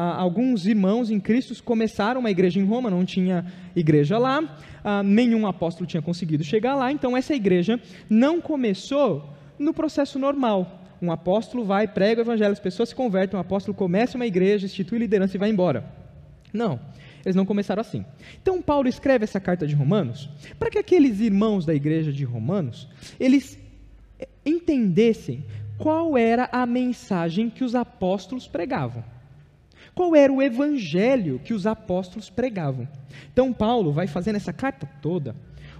[0.00, 3.44] ah, alguns irmãos em Cristo começaram uma igreja em Roma, não tinha
[3.74, 9.74] igreja lá, ah, nenhum apóstolo tinha conseguido chegar lá, então essa igreja não começou no
[9.74, 10.84] processo normal.
[11.00, 14.66] Um apóstolo vai, prega o evangelho, as pessoas se convertem, um apóstolo começa uma igreja,
[14.66, 15.84] institui liderança e vai embora.
[16.52, 16.80] Não,
[17.24, 18.04] eles não começaram assim.
[18.40, 22.88] Então Paulo escreve essa carta de Romanos para que aqueles irmãos da igreja de Romanos,
[23.18, 23.58] eles
[24.44, 25.44] entendessem
[25.76, 29.04] qual era a mensagem que os apóstolos pregavam
[29.98, 32.88] qual era o evangelho que os apóstolos pregavam.
[33.32, 35.34] Então, Paulo vai fazer nessa carta toda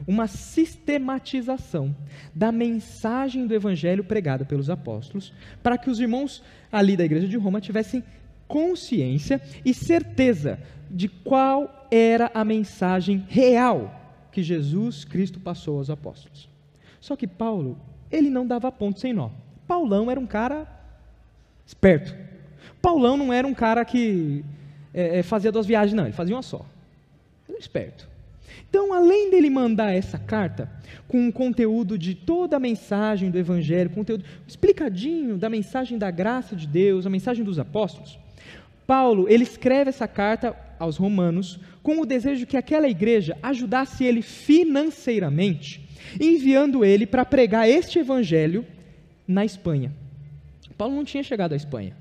[0.09, 1.95] uma sistematização
[2.35, 6.43] da mensagem do evangelho pregada pelos apóstolos, para que os irmãos
[6.73, 8.03] ali da igreja de Roma tivessem
[8.49, 10.59] consciência e certeza
[10.91, 13.95] de qual era a mensagem real
[14.33, 16.49] que Jesus Cristo passou aos apóstolos.
[16.99, 17.79] Só que Paulo,
[18.11, 19.29] ele não dava ponto sem nó.
[19.67, 20.67] Paulão era um cara
[21.67, 22.17] esperto.
[22.81, 24.43] Paulão não era um cara que
[24.95, 26.65] é, é, fazia duas viagens, não, ele fazia uma só.
[27.47, 28.09] Ele era esperto.
[28.69, 30.71] Então, além dele mandar essa carta
[31.07, 36.55] com o conteúdo de toda a mensagem do Evangelho, conteúdo explicadinho da mensagem da graça
[36.55, 38.19] de Deus, a mensagem dos apóstolos,
[38.87, 44.23] Paulo ele escreve essa carta aos Romanos com o desejo que aquela igreja ajudasse ele
[44.23, 45.87] financeiramente,
[46.21, 48.65] enviando ele para pregar este Evangelho
[49.27, 49.93] na Espanha.
[50.77, 51.97] Paulo não tinha chegado à Espanha.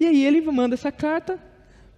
[0.00, 1.38] E aí ele manda essa carta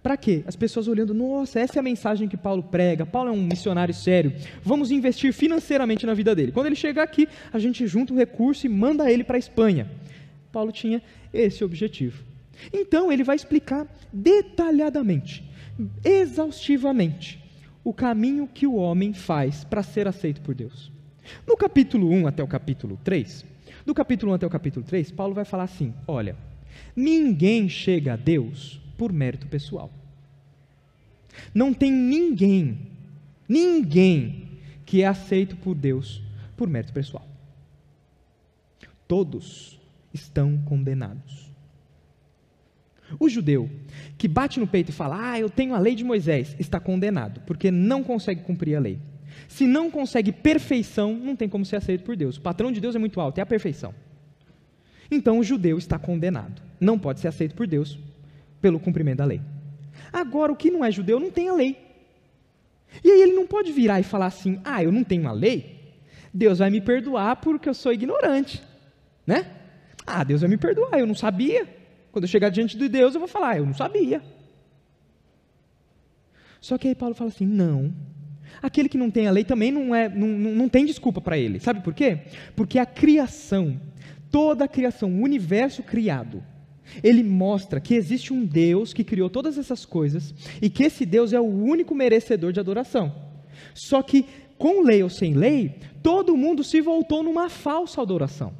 [0.07, 0.41] para quê?
[0.47, 3.05] As pessoas olhando, nossa, essa é a mensagem que Paulo prega.
[3.05, 4.33] Paulo é um missionário sério.
[4.63, 6.53] Vamos investir financeiramente na vida dele.
[6.53, 9.91] Quando ele chegar aqui, a gente junta o recurso e manda ele para a Espanha.
[10.49, 11.03] Paulo tinha
[11.33, 12.23] esse objetivo.
[12.71, 15.43] Então ele vai explicar detalhadamente,
[16.05, 17.43] exaustivamente,
[17.83, 20.89] o caminho que o homem faz para ser aceito por Deus.
[21.45, 23.45] No capítulo 1 até o capítulo 3,
[23.85, 26.37] do capítulo 1 até o capítulo 3, Paulo vai falar assim: olha,
[26.95, 29.91] Ninguém chega a Deus por mérito pessoal.
[31.53, 32.79] Não tem ninguém,
[33.47, 34.49] ninguém
[34.85, 36.21] que é aceito por Deus
[36.55, 37.27] por mérito pessoal.
[39.07, 39.79] Todos
[40.13, 41.47] estão condenados.
[43.19, 43.69] O judeu
[44.17, 47.41] que bate no peito e fala, ah, eu tenho a lei de Moisés, está condenado,
[47.45, 48.99] porque não consegue cumprir a lei.
[49.47, 52.37] Se não consegue perfeição, não tem como ser aceito por Deus.
[52.37, 53.93] O patrão de Deus é muito alto, é a perfeição.
[55.09, 56.61] Então o judeu está condenado.
[56.79, 57.97] Não pode ser aceito por Deus
[58.61, 59.41] pelo cumprimento da lei.
[60.11, 61.77] Agora, o que não é judeu não tem a lei.
[63.03, 65.95] E aí ele não pode virar e falar assim: ah, eu não tenho a lei,
[66.33, 68.61] Deus vai me perdoar porque eu sou ignorante.
[69.25, 69.51] Né?
[70.05, 71.67] Ah, Deus vai me perdoar, eu não sabia.
[72.11, 74.21] Quando eu chegar diante de Deus, eu vou falar: eu não sabia.
[76.59, 77.93] Só que aí Paulo fala assim: não.
[78.61, 81.59] Aquele que não tem a lei também não, é, não, não tem desculpa para ele.
[81.59, 82.21] Sabe por quê?
[82.55, 83.79] Porque a criação,
[84.31, 86.43] toda a criação, o universo criado,
[87.03, 91.33] ele mostra que existe um Deus que criou todas essas coisas e que esse Deus
[91.33, 93.13] é o único merecedor de adoração.
[93.73, 94.25] Só que,
[94.57, 98.53] com lei ou sem lei, todo mundo se voltou numa falsa adoração.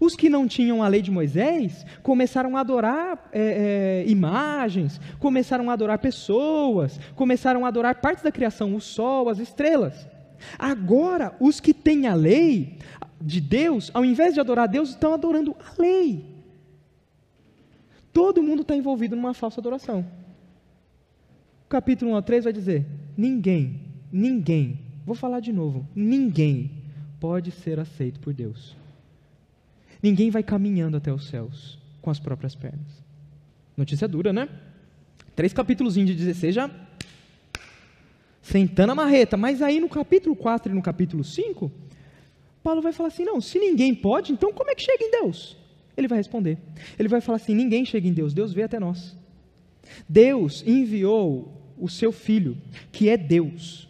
[0.00, 5.70] Os que não tinham a lei de Moisés começaram a adorar é, é, imagens, começaram
[5.70, 10.06] a adorar pessoas, começaram a adorar partes da criação, o sol, as estrelas.
[10.58, 12.78] Agora, os que têm a lei
[13.20, 16.33] de Deus, ao invés de adorar Deus, estão adorando a lei.
[18.14, 20.06] Todo mundo está envolvido numa falsa adoração.
[21.66, 22.86] O capítulo 1 a 3 vai dizer:
[23.16, 23.80] ninguém,
[24.12, 26.70] ninguém, vou falar de novo, ninguém
[27.18, 28.76] pode ser aceito por Deus.
[30.00, 33.02] Ninguém vai caminhando até os céus com as próprias pernas.
[33.76, 34.48] Notícia dura, né?
[35.34, 36.70] Três capítulos de 16 já
[38.40, 39.36] sentando a marreta.
[39.36, 41.72] Mas aí no capítulo 4 e no capítulo 5,
[42.62, 45.63] Paulo vai falar assim: não, se ninguém pode, então como é que chega em Deus?
[45.96, 46.58] Ele vai responder.
[46.98, 49.16] Ele vai falar assim: ninguém chega em Deus, Deus veio até nós.
[50.08, 52.56] Deus enviou o seu filho,
[52.90, 53.88] que é Deus.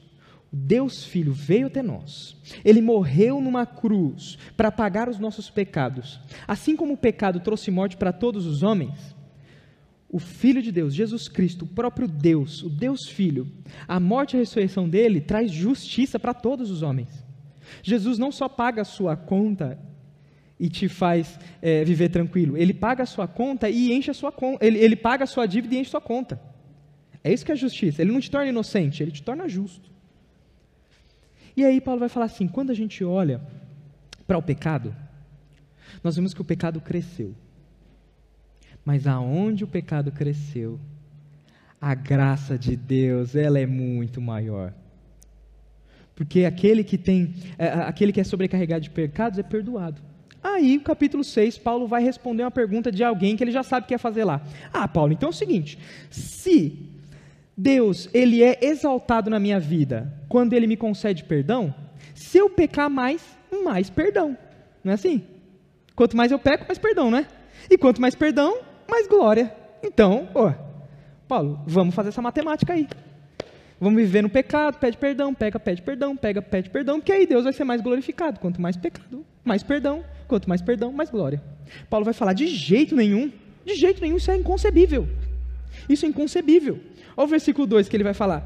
[0.57, 2.37] Deus Filho veio até nós.
[2.65, 6.21] Ele morreu numa cruz para pagar os nossos pecados.
[6.47, 9.17] Assim como o pecado trouxe morte para todos os homens,
[10.09, 13.51] o Filho de Deus, Jesus Cristo, o próprio Deus, o Deus Filho,
[13.89, 17.25] a morte e a ressurreição dele traz justiça para todos os homens.
[17.83, 19.77] Jesus não só paga a sua conta
[20.59, 22.57] e te faz é, viver tranquilo.
[22.57, 24.65] Ele paga a sua conta e enche a sua conta.
[24.65, 26.41] Ele, ele paga a sua dívida e enche a sua conta.
[27.23, 28.03] É isso que é justiça.
[28.03, 29.91] Ele não te torna inocente, ele te torna justo.
[31.57, 33.41] E aí Paulo vai falar assim: quando a gente olha
[34.27, 34.95] para o pecado,
[36.03, 37.35] nós vemos que o pecado cresceu.
[38.85, 40.79] Mas aonde o pecado cresceu,
[41.81, 44.75] a graça de Deus, ela é muito maior.
[46.15, 50.01] Porque aquele que tem, é, aquele que é sobrecarregado de pecados é perdoado.
[50.45, 53.95] Aí, capítulo 6, Paulo vai responder uma pergunta de alguém que ele já sabe que
[53.95, 54.43] quer fazer lá.
[54.71, 55.79] Ah, Paulo, então é o seguinte:
[56.11, 56.79] se
[57.57, 61.75] Deus, ele é exaltado na minha vida quando ele me concede perdão,
[62.15, 63.23] se eu pecar mais,
[63.65, 64.37] mais perdão.
[64.85, 65.25] Não é assim?
[65.97, 67.27] Quanto mais eu peco, mais perdão, né?
[67.71, 69.51] E quanto mais perdão, mais glória.
[69.83, 70.53] Então, ó,
[71.27, 72.87] Paulo, vamos fazer essa matemática aí.
[73.81, 77.45] Vamos viver no pecado, pede perdão, pega, pede perdão, pega, pede perdão, porque aí Deus
[77.45, 78.39] vai ser mais glorificado.
[78.41, 80.05] Quanto mais pecado, mais perdão.
[80.35, 81.41] Quanto mais perdão, mais glória.
[81.89, 83.31] Paulo vai falar de jeito nenhum,
[83.65, 85.09] de jeito nenhum, isso é inconcebível.
[85.89, 86.81] Isso é inconcebível.
[87.17, 88.45] Olha o versículo 2 que ele vai falar.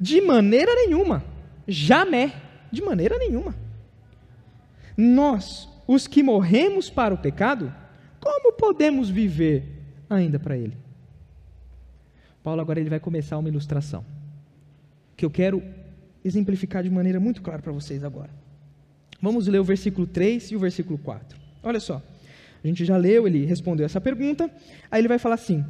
[0.00, 1.22] De maneira nenhuma,
[1.68, 2.32] jamais,
[2.72, 3.54] de maneira nenhuma.
[4.96, 7.70] Nós, os que morremos para o pecado,
[8.18, 10.78] como podemos viver ainda para ele?
[12.42, 14.06] Paulo agora ele vai começar uma ilustração
[15.14, 15.62] que eu quero
[16.24, 18.30] exemplificar de maneira muito clara para vocês agora.
[19.20, 21.38] Vamos ler o versículo 3 e o versículo 4.
[21.62, 22.02] Olha só.
[22.62, 24.50] A gente já leu, ele respondeu essa pergunta.
[24.90, 25.64] Aí ele vai falar assim: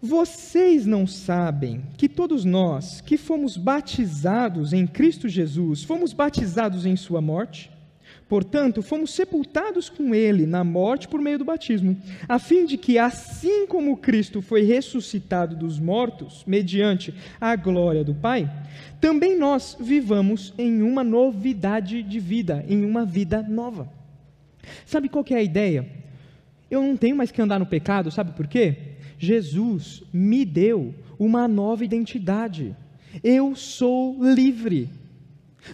[0.00, 6.96] Vocês não sabem que todos nós que fomos batizados em Cristo Jesus, fomos batizados em
[6.96, 7.70] Sua morte?
[8.28, 11.96] Portanto, fomos sepultados com Ele na morte por meio do batismo,
[12.28, 18.14] a fim de que, assim como Cristo foi ressuscitado dos mortos, mediante a glória do
[18.14, 18.50] Pai,
[19.00, 23.88] também nós vivamos em uma novidade de vida, em uma vida nova.
[24.84, 25.88] Sabe qual que é a ideia?
[26.68, 28.76] Eu não tenho mais que andar no pecado, sabe por quê?
[29.18, 32.74] Jesus me deu uma nova identidade.
[33.22, 34.90] Eu sou livre.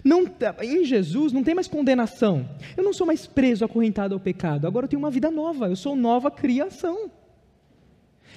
[0.03, 0.25] Não,
[0.61, 2.47] em Jesus não tem mais condenação.
[2.77, 4.65] Eu não sou mais preso, acorrentado ao pecado.
[4.65, 5.67] Agora eu tenho uma vida nova.
[5.67, 7.11] Eu sou nova criação.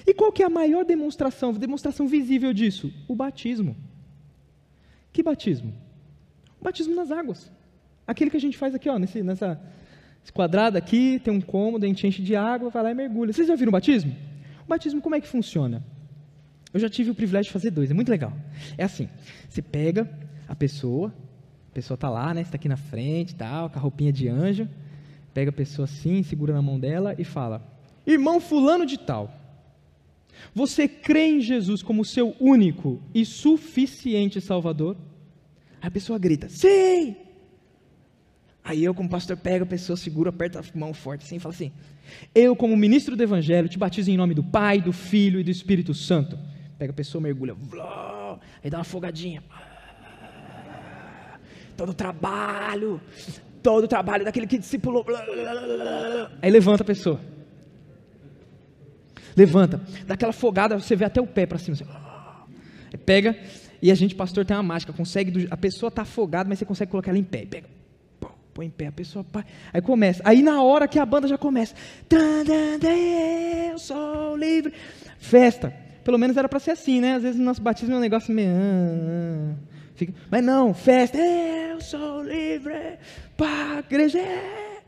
[0.05, 2.93] E qual que é a maior demonstração, demonstração visível disso?
[3.07, 3.75] O batismo.
[5.11, 5.73] Que batismo?
[6.59, 7.51] O batismo nas águas.
[8.05, 9.59] Aquele que a gente faz aqui, ó, nesse, nessa
[10.27, 13.31] esse quadrado aqui, tem um cômodo, a gente enche de água, vai lá e mergulha.
[13.31, 14.13] Vocês já viram o batismo?
[14.65, 15.81] O batismo como é que funciona?
[16.73, 18.33] Eu já tive o privilégio de fazer dois, é muito legal.
[18.77, 19.07] É assim,
[19.47, 20.09] você pega
[20.45, 21.13] a pessoa,
[21.77, 24.67] pessoa está lá, né, está aqui na frente, tal, com a roupinha de anjo,
[25.31, 27.61] pega a pessoa assim, segura na mão dela e fala:
[28.05, 29.31] irmão Fulano de Tal,
[30.55, 34.97] você crê em Jesus como seu único e suficiente Salvador?
[35.79, 37.15] Aí a pessoa grita: Sim!
[38.63, 41.53] Aí eu, como pastor, pego a pessoa, seguro, aperta a mão forte assim e fala
[41.53, 41.71] assim:
[42.33, 45.51] Eu, como ministro do Evangelho, te batizo em nome do Pai, do Filho e do
[45.51, 46.39] Espírito Santo.
[46.79, 47.55] Pega a pessoa, mergulha,
[48.63, 49.43] aí dá uma afogadinha.
[51.77, 52.99] Todo trabalho,
[53.61, 55.05] todo trabalho daquele que discipulou.
[56.41, 57.19] Aí levanta a pessoa.
[59.35, 61.75] Levanta, dá aquela afogada, você vê até o pé para cima.
[61.75, 61.85] Assim.
[63.05, 63.37] Pega,
[63.79, 66.89] e a gente, pastor, tem uma mágica, consegue, a pessoa está afogada, mas você consegue
[66.89, 67.45] colocar ela em pé.
[67.45, 67.67] Pega,
[68.51, 69.23] põe em pé, a pessoa,
[69.71, 70.23] aí começa.
[70.25, 71.75] Aí na hora que a banda já começa,
[73.69, 74.73] eu sou livre.
[75.19, 75.71] Festa.
[76.03, 77.15] Pelo menos era para ser assim, né?
[77.15, 78.49] Às vezes no nosso batismo é um negócio meio.
[79.97, 82.99] Fica, mas não, festa, eu sou livre,
[83.35, 84.19] pá, igreja.
[84.19, 84.83] É.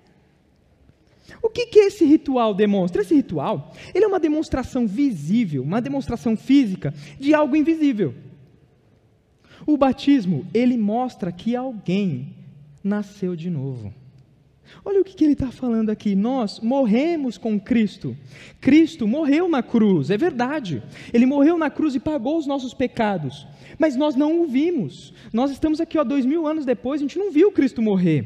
[1.41, 3.01] O que, que esse ritual demonstra?
[3.01, 8.13] Esse ritual, ele é uma demonstração visível, uma demonstração física de algo invisível.
[9.65, 12.35] O batismo, ele mostra que alguém
[12.83, 13.91] nasceu de novo.
[14.83, 16.15] Olha o que, que ele está falando aqui.
[16.15, 18.15] Nós morremos com Cristo.
[18.61, 20.81] Cristo morreu na cruz, é verdade.
[21.13, 23.47] Ele morreu na cruz e pagou os nossos pecados.
[23.77, 25.13] Mas nós não o vimos.
[25.31, 28.25] Nós estamos aqui, ó, dois mil anos depois, a gente não viu Cristo morrer.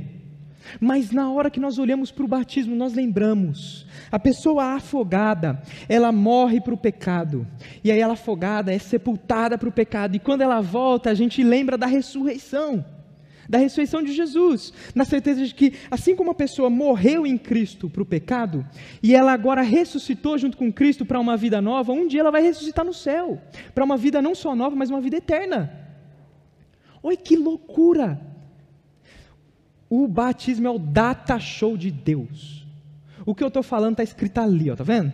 [0.80, 3.86] Mas na hora que nós olhamos para o batismo, nós lembramos.
[4.12, 7.46] A pessoa afogada, ela morre para o pecado.
[7.84, 10.16] E aí ela afogada é sepultada para o pecado.
[10.16, 12.86] E quando ela volta, a gente lembra da ressurreição
[13.48, 17.90] da ressurreição de Jesus, na certeza de que, assim como a pessoa morreu em Cristo
[17.90, 18.66] para o pecado,
[19.02, 22.42] e ela agora ressuscitou junto com Cristo para uma vida nova, um dia ela vai
[22.42, 23.42] ressuscitar no céu,
[23.74, 25.72] para uma vida não só nova, mas uma vida eterna.
[27.02, 28.20] Oi, que loucura!
[29.90, 32.66] O batismo é o data show de Deus.
[33.26, 35.14] O que eu estou falando está escrito ali, ó, tá vendo?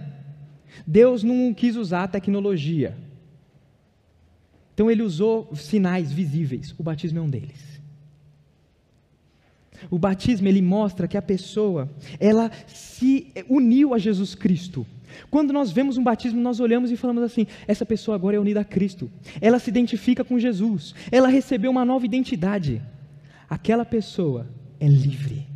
[0.85, 2.97] Deus não quis usar a tecnologia.
[4.73, 6.73] Então ele usou sinais visíveis.
[6.77, 7.68] O batismo é um deles.
[9.89, 14.85] O batismo ele mostra que a pessoa ela se uniu a Jesus Cristo.
[15.29, 18.61] Quando nós vemos um batismo, nós olhamos e falamos assim: essa pessoa agora é unida
[18.61, 19.09] a Cristo.
[19.41, 20.93] Ela se identifica com Jesus.
[21.11, 22.81] Ela recebeu uma nova identidade.
[23.49, 24.47] Aquela pessoa
[24.79, 25.47] é livre.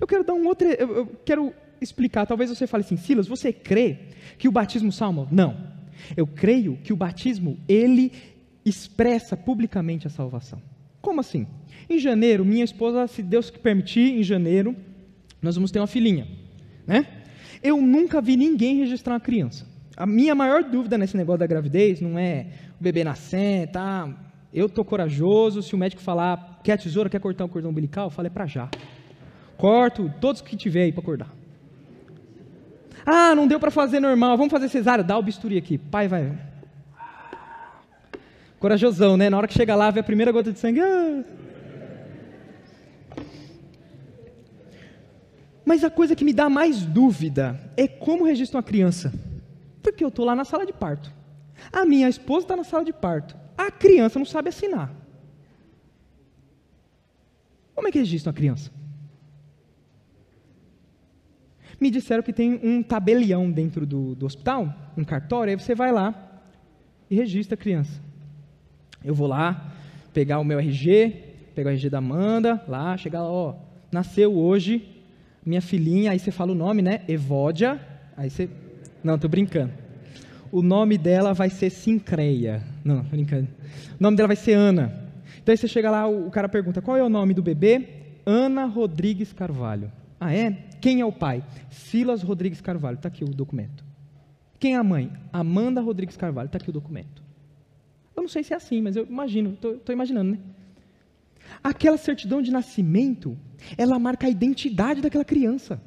[0.00, 2.26] Eu quero dar um outro, eu quero explicar.
[2.26, 3.98] Talvez você fale assim, Silas, você crê
[4.38, 5.28] que o batismo salva?
[5.30, 5.56] Não.
[6.16, 8.12] Eu creio que o batismo ele
[8.64, 10.60] expressa publicamente a salvação.
[11.06, 11.46] Como assim?
[11.88, 14.74] Em janeiro, minha esposa, se Deus permitir, em janeiro,
[15.40, 16.26] nós vamos ter uma filhinha,
[16.84, 17.06] né?
[17.62, 19.64] Eu nunca vi ninguém registrar uma criança.
[19.96, 22.48] A minha maior dúvida nesse negócio da gravidez não é
[22.80, 24.12] o bebê nascer, tá?
[24.52, 28.10] Eu tô corajoso, se o médico falar, quer tesoura, quer cortar o cordão umbilical, eu
[28.10, 28.68] falo, é para já.
[29.56, 31.32] Corto todos que tiver aí para acordar.
[33.06, 35.78] Ah, não deu para fazer normal, vamos fazer cesárea, dá o bisturi aqui.
[35.78, 36.36] Pai vai.
[38.66, 39.30] Corajosão, né?
[39.30, 40.80] Na hora que chega lá, vê a primeira gota de sangue.
[40.80, 41.22] Ah.
[45.64, 49.14] Mas a coisa que me dá mais dúvida é como registro uma criança.
[49.80, 51.14] Porque eu estou lá na sala de parto.
[51.72, 53.36] A minha esposa está na sala de parto.
[53.56, 54.92] A criança não sabe assinar.
[57.72, 58.72] Como é que registra uma criança?
[61.80, 65.92] Me disseram que tem um tabelião dentro do, do hospital, um cartório, aí você vai
[65.92, 66.42] lá
[67.08, 68.05] e registra a criança.
[69.06, 69.72] Eu vou lá,
[70.12, 71.10] pegar o meu RG,
[71.54, 73.54] pegar o RG da Amanda, lá, chegar lá, ó,
[73.90, 74.96] nasceu hoje
[75.46, 77.02] minha filhinha, aí você fala o nome, né?
[77.06, 77.80] Evódia.
[78.16, 78.50] Aí você.
[79.04, 79.72] Não, tô brincando.
[80.50, 82.64] O nome dela vai ser Sincreia.
[82.84, 83.46] Não, brincando.
[83.98, 85.08] O nome dela vai ser Ana.
[85.40, 87.88] Então aí você chega lá, o cara pergunta: qual é o nome do bebê?
[88.26, 89.92] Ana Rodrigues Carvalho.
[90.18, 90.50] Ah, é?
[90.80, 91.44] Quem é o pai?
[91.70, 92.96] Silas Rodrigues Carvalho.
[92.96, 93.84] Está aqui o documento.
[94.58, 95.12] Quem é a mãe?
[95.32, 96.46] Amanda Rodrigues Carvalho.
[96.46, 97.22] Está aqui o documento.
[98.26, 100.38] Não sei se é assim, mas eu imagino, estou imaginando, né?
[101.62, 103.38] Aquela certidão de nascimento,
[103.78, 105.80] ela marca a identidade daquela criança.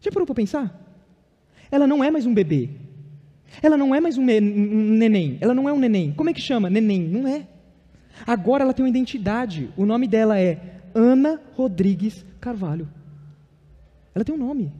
[0.00, 0.74] Já parou para pensar?
[1.70, 2.70] Ela não é mais um bebê.
[3.62, 5.36] Ela não é mais um, um neném.
[5.42, 6.14] Ela não é um neném.
[6.14, 6.70] Como é que chama?
[6.70, 7.02] Neném.
[7.02, 7.46] Não é.
[8.26, 9.68] Agora ela tem uma identidade.
[9.76, 12.88] O nome dela é Ana Rodrigues Carvalho.
[14.14, 14.72] Ela tem um nome.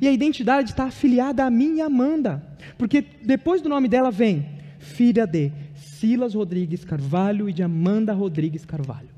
[0.00, 2.40] E a identidade está afiliada a mim e a Amanda.
[2.78, 8.64] Porque depois do nome dela vem filha de Silas Rodrigues Carvalho e de Amanda Rodrigues
[8.64, 9.10] Carvalho.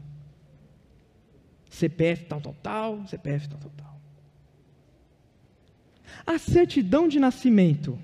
[1.70, 4.00] CPF tal, tal, tal, CPF tal, tal, tal.
[6.26, 7.98] A certidão de nascimento,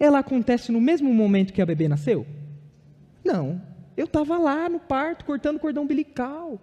[0.00, 2.26] ela acontece no mesmo momento que a bebê nasceu?
[3.24, 3.62] Não.
[3.96, 6.60] Eu estava lá no parto, cortando cordão umbilical.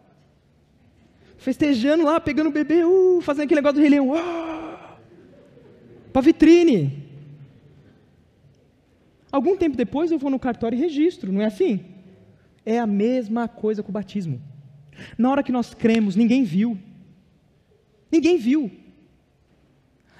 [1.37, 4.77] festejando lá, pegando o bebê, uh, fazendo aquele negócio do Rei Leão, uh,
[6.11, 7.08] para vitrine.
[9.31, 11.81] Algum tempo depois eu vou no cartório e registro, não é assim?
[12.65, 14.41] É a mesma coisa com o batismo.
[15.17, 16.77] Na hora que nós cremos, ninguém viu.
[18.11, 18.71] Ninguém viu.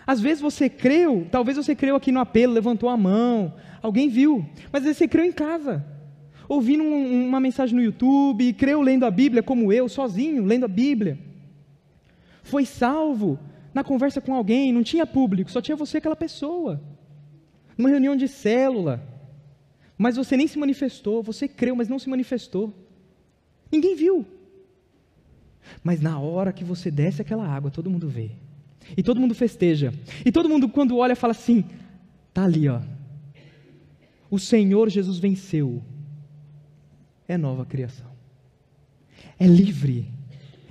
[0.05, 4.45] Às vezes você creu, talvez você creu aqui no apelo, levantou a mão, alguém viu,
[4.71, 5.85] mas às vezes você creu em casa,
[6.47, 10.67] ouvindo um, uma mensagem no YouTube, creu lendo a Bíblia como eu, sozinho, lendo a
[10.67, 11.19] Bíblia.
[12.41, 13.39] Foi salvo
[13.71, 16.81] na conversa com alguém, não tinha público, só tinha você aquela pessoa.
[17.79, 19.01] Numa reunião de célula.
[19.97, 22.73] Mas você nem se manifestou, você creu, mas não se manifestou.
[23.71, 24.25] Ninguém viu.
[25.81, 28.31] Mas na hora que você desce aquela água, todo mundo vê.
[28.97, 29.93] E todo mundo festeja.
[30.25, 31.63] E todo mundo, quando olha, fala assim:
[32.33, 32.81] tá ali, ó.
[34.29, 35.81] O Senhor Jesus venceu.
[37.29, 38.11] É nova criação.
[39.39, 40.11] É livre.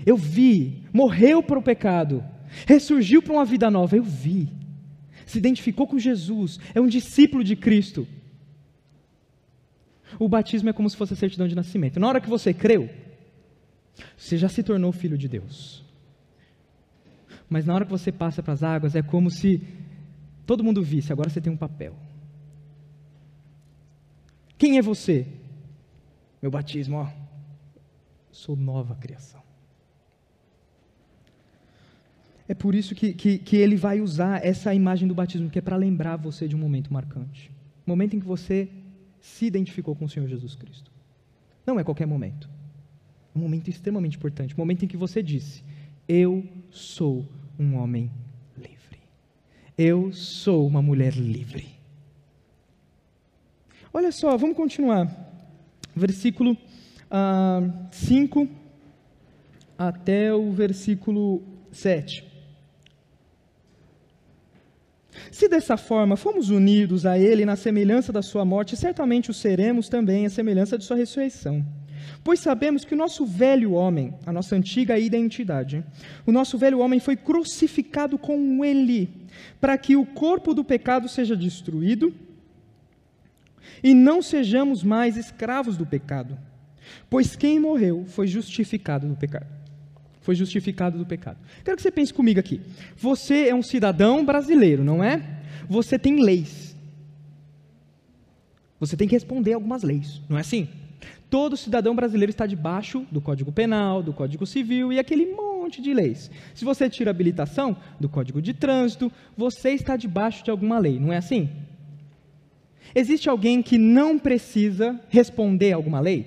[0.04, 0.84] Eu vi.
[0.92, 2.22] Morreu para o pecado.
[2.66, 3.96] Ressurgiu para uma vida nova.
[3.96, 4.57] Eu vi.
[5.28, 6.58] Se identificou com Jesus.
[6.74, 8.08] É um discípulo de Cristo.
[10.18, 12.00] O batismo é como se fosse a certidão de nascimento.
[12.00, 12.88] Na hora que você creu,
[14.16, 15.84] você já se tornou filho de Deus.
[17.46, 19.62] Mas na hora que você passa para as águas, é como se
[20.46, 21.94] todo mundo visse, agora você tem um papel.
[24.56, 25.26] Quem é você?
[26.40, 27.12] Meu batismo, ó.
[28.32, 29.42] Sou nova criação.
[32.48, 35.62] É por isso que, que, que ele vai usar essa imagem do batismo, que é
[35.62, 37.50] para lembrar você de um momento marcante.
[37.86, 38.70] Momento em que você
[39.20, 40.90] se identificou com o Senhor Jesus Cristo.
[41.66, 42.48] Não é qualquer momento.
[43.34, 44.56] É um momento extremamente importante.
[44.56, 45.62] Momento em que você disse:
[46.08, 47.26] Eu sou
[47.58, 48.10] um homem
[48.56, 48.98] livre.
[49.76, 51.66] Eu sou uma mulher livre.
[53.92, 55.06] Olha só, vamos continuar.
[55.94, 56.56] Versículo
[57.92, 58.48] 5 uh,
[59.78, 61.42] ah, até o versículo
[61.72, 62.27] 7.
[65.30, 69.88] Se dessa forma fomos unidos a Ele na semelhança da Sua morte, certamente o seremos
[69.88, 71.64] também à semelhança de Sua ressurreição.
[72.24, 75.84] Pois sabemos que o nosso velho homem, a nossa antiga identidade,
[76.26, 79.10] o nosso velho homem foi crucificado com ele,
[79.60, 82.14] para que o corpo do pecado seja destruído
[83.82, 86.38] e não sejamos mais escravos do pecado.
[87.10, 89.57] Pois quem morreu foi justificado do pecado.
[90.20, 91.38] Foi justificado do pecado.
[91.64, 92.60] Quero que você pense comigo aqui.
[92.96, 95.22] Você é um cidadão brasileiro, não é?
[95.68, 96.76] Você tem leis.
[98.80, 100.68] Você tem que responder algumas leis, não é assim?
[101.30, 105.92] Todo cidadão brasileiro está debaixo do Código Penal, do Código Civil e aquele monte de
[105.92, 106.30] leis.
[106.54, 111.12] Se você tira habilitação do Código de Trânsito, você está debaixo de alguma lei, não
[111.12, 111.50] é assim?
[112.94, 116.26] Existe alguém que não precisa responder a alguma lei?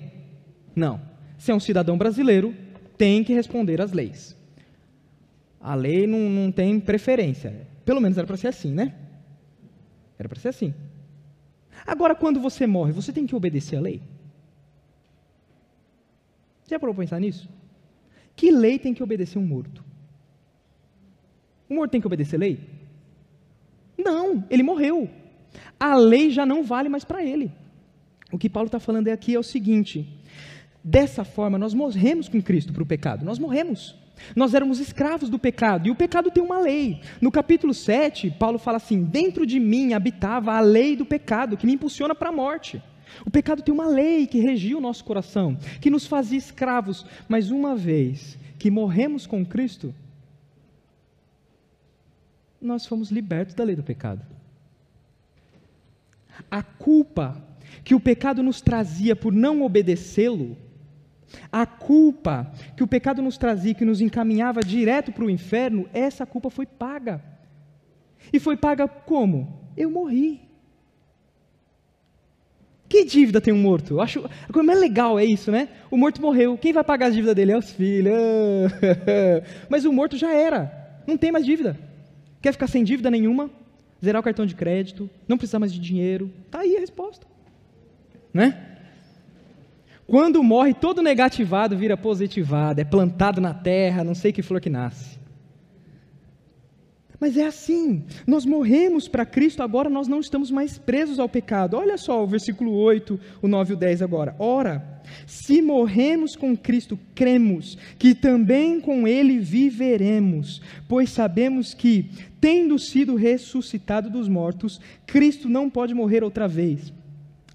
[0.76, 1.00] Não.
[1.36, 2.54] Se é um cidadão brasileiro,
[2.96, 4.36] tem que responder às leis.
[5.60, 7.66] A lei não, não tem preferência.
[7.84, 8.94] Pelo menos era para ser assim, né?
[10.18, 10.74] Era para ser assim.
[11.86, 14.02] Agora, quando você morre, você tem que obedecer à lei?
[16.66, 17.48] Já parou para pensar nisso?
[18.34, 19.84] Que lei tem que obedecer um morto?
[21.68, 22.58] O morto tem que obedecer lei?
[23.96, 25.08] Não, ele morreu.
[25.78, 27.52] A lei já não vale mais para ele.
[28.32, 30.08] O que Paulo está falando aqui é o seguinte:
[30.82, 33.24] dessa forma, nós morremos com Cristo para o pecado.
[33.24, 33.94] Nós morremos.
[34.36, 37.00] Nós éramos escravos do pecado, e o pecado tem uma lei.
[37.20, 41.66] No capítulo 7, Paulo fala assim: Dentro de mim habitava a lei do pecado, que
[41.66, 42.82] me impulsiona para a morte.
[43.26, 47.50] O pecado tem uma lei que regia o nosso coração, que nos fazia escravos, mas
[47.50, 49.94] uma vez que morremos com Cristo,
[52.60, 54.24] nós fomos libertos da lei do pecado.
[56.50, 57.42] A culpa
[57.84, 60.56] que o pecado nos trazia por não obedecê-lo,
[61.50, 66.26] a culpa que o pecado nos trazia, que nos encaminhava direto para o inferno, essa
[66.26, 67.22] culpa foi paga.
[68.32, 69.60] E foi paga como?
[69.76, 70.40] Eu morri.
[72.88, 74.00] Que dívida tem um morto?
[74.02, 75.70] Acho, a coisa mais legal é isso, né?
[75.90, 76.58] O morto morreu.
[76.58, 77.52] Quem vai pagar a dívida dele?
[77.52, 78.12] É os filhos.
[79.70, 81.00] Mas o morto já era.
[81.06, 81.78] Não tem mais dívida.
[82.42, 83.50] Quer ficar sem dívida nenhuma?
[84.04, 85.08] Zerar o cartão de crédito?
[85.26, 86.30] Não precisar mais de dinheiro?
[86.50, 87.26] Tá aí a resposta.
[88.34, 88.71] Né?
[90.06, 92.80] Quando morre, todo negativado vira positivado.
[92.80, 95.22] É plantado na terra, não sei que flor que nasce.
[97.22, 101.76] Mas é assim, nós morremos para Cristo, agora nós não estamos mais presos ao pecado.
[101.76, 104.34] Olha só o versículo 8, o 9 e o 10 agora.
[104.40, 112.76] Ora, se morremos com Cristo, cremos que também com Ele viveremos, pois sabemos que, tendo
[112.76, 116.92] sido ressuscitado dos mortos, Cristo não pode morrer outra vez.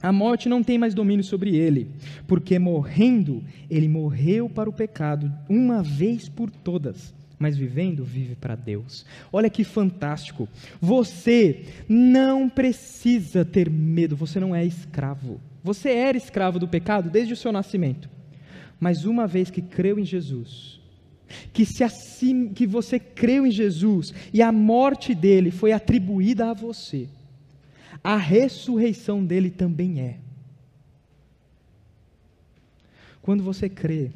[0.02, 1.89] A morte não tem mais domínio sobre ele,
[2.28, 8.56] porque morrendo, ele morreu para o pecado uma vez por todas, mas vivendo, vive para
[8.56, 9.06] Deus.
[9.32, 10.48] Olha que fantástico.
[10.80, 15.41] Você não precisa ter medo, você não é escravo.
[15.64, 18.10] Você era escravo do pecado desde o seu nascimento.
[18.80, 20.80] Mas uma vez que creu em Jesus,
[21.52, 26.54] que, se assim, que você creu em Jesus e a morte dele foi atribuída a
[26.54, 27.08] você,
[28.04, 30.20] a ressurreição dele também é.
[33.22, 34.12] Quando você crê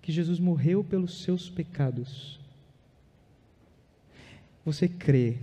[0.00, 2.40] que Jesus morreu pelos seus pecados,
[4.64, 5.36] você crê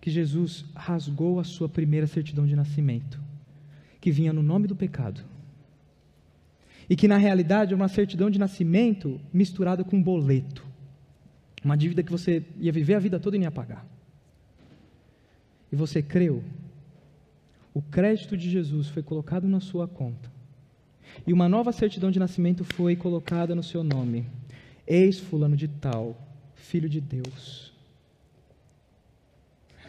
[0.00, 3.20] que Jesus rasgou a sua primeira certidão de nascimento,
[4.00, 5.22] que vinha no nome do pecado,
[6.88, 10.66] e que na realidade é uma certidão de nascimento misturada com um boleto,
[11.64, 13.86] uma dívida que você ia viver a vida toda e não ia pagar.
[15.70, 16.42] E você creu
[17.72, 20.30] o crédito de Jesus foi colocado na sua conta.
[21.26, 24.26] E uma nova certidão de nascimento foi colocada no seu nome.
[24.86, 26.16] Eis fulano de tal,
[26.54, 27.72] filho de Deus.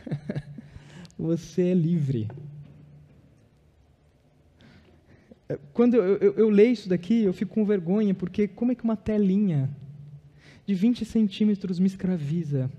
[1.18, 2.28] Você é livre.
[5.74, 8.84] Quando eu, eu, eu, leio isso daqui, eu fico com vergonha, porque como é que
[8.84, 9.70] uma telinha
[10.66, 12.72] de 20 centímetros me escraviza?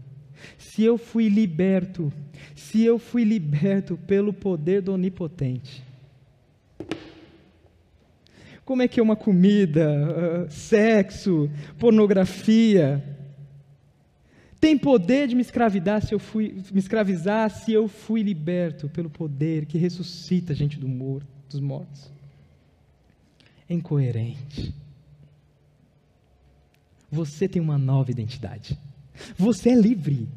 [0.59, 2.13] Se eu fui liberto,
[2.55, 5.83] se eu fui liberto pelo poder do Onipotente.
[8.65, 13.03] Como é que é uma comida, uh, sexo, pornografia?
[14.61, 19.11] Tem poder de me escravidar se eu fui me escravizar se eu fui liberto pelo
[19.11, 22.13] poder que ressuscita a gente do morto, dos mortos.
[23.69, 24.73] É incoerente.
[27.11, 28.79] Você tem uma nova identidade.
[29.37, 30.29] Você é livre.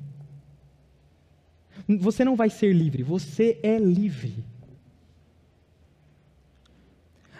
[1.87, 4.43] Você não vai ser livre, você é livre.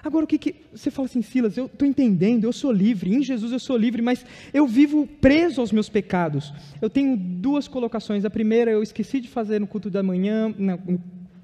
[0.03, 1.57] Agora, o que, que você fala assim, Silas?
[1.57, 4.23] Eu estou entendendo, eu sou livre, em Jesus eu sou livre, mas
[4.53, 6.53] eu vivo preso aos meus pecados.
[6.79, 8.23] Eu tenho duas colocações.
[8.23, 10.53] A primeira eu esqueci de fazer no culto da manhã,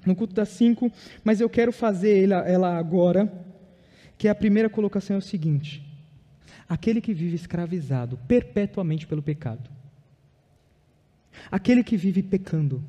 [0.06, 0.92] no, culto das cinco,
[1.24, 3.32] mas eu quero fazer ela agora.
[4.16, 5.84] Que a primeira colocação é o seguinte:
[6.68, 9.81] aquele que vive escravizado perpetuamente pelo pecado
[11.50, 12.82] Aquele que vive pecando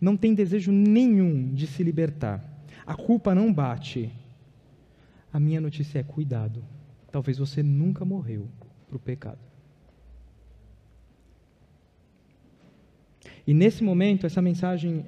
[0.00, 2.42] não tem desejo nenhum de se libertar.
[2.86, 4.12] A culpa não bate.
[5.32, 6.64] A minha notícia é cuidado.
[7.10, 8.48] Talvez você nunca morreu
[8.86, 9.38] para o pecado.
[13.46, 15.04] E nesse momento, essa mensagem,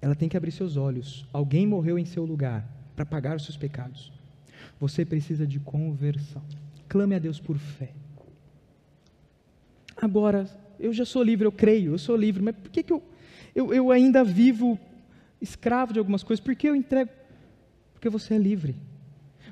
[0.00, 1.26] ela tem que abrir seus olhos.
[1.32, 4.12] Alguém morreu em seu lugar para pagar os seus pecados.
[4.78, 6.42] Você precisa de conversão.
[6.88, 7.92] Clame a Deus por fé.
[9.96, 10.46] Agora,
[10.78, 13.02] eu já sou livre, eu creio, eu sou livre, mas por que, que eu,
[13.54, 14.78] eu, eu ainda vivo
[15.40, 16.44] escravo de algumas coisas?
[16.44, 17.10] Por que eu entrego?
[17.92, 18.76] Porque você é livre.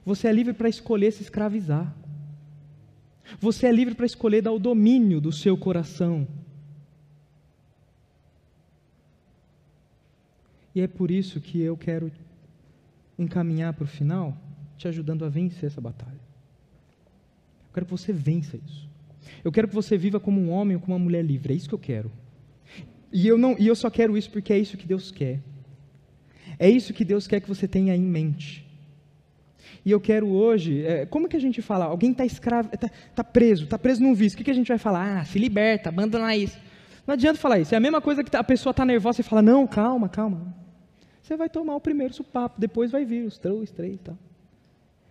[0.04, 1.94] Você é livre para escolher se escravizar.
[3.40, 6.26] Você é livre para escolher dar o domínio do seu coração.
[10.74, 12.10] E é por isso que eu quero
[13.18, 14.36] encaminhar para o final,
[14.76, 16.12] te ajudando a vencer essa batalha.
[16.12, 18.93] Eu quero que você vença isso.
[19.44, 21.52] Eu quero que você viva como um homem ou como uma mulher livre.
[21.52, 22.10] É isso que eu quero.
[23.12, 25.40] E eu, não, e eu só quero isso porque é isso que Deus quer.
[26.58, 28.64] É isso que Deus quer que você tenha em mente.
[29.84, 31.84] E eu quero hoje, é, como que a gente fala?
[31.84, 34.34] Alguém está escravo, está tá preso, está preso num vício.
[34.34, 35.20] O que, que a gente vai falar?
[35.20, 36.58] Ah, se liberta, abandona isso.
[37.06, 37.74] Não adianta falar isso.
[37.74, 40.54] É a mesma coisa que tá, a pessoa está nervosa e fala, não, calma, calma.
[41.22, 44.18] Você vai tomar o primeiro supapo, depois vai vir os dois, três e tal.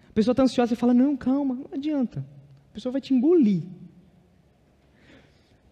[0.10, 2.26] A pessoa está ansiosa e fala, não, calma, não adianta.
[2.72, 3.64] A pessoa vai te engolir.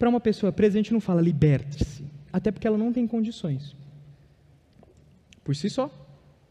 [0.02, 3.76] Para uma pessoa presa, a gente não fala liberte-se, até porque ela não tem condições.
[5.44, 5.88] Por si só,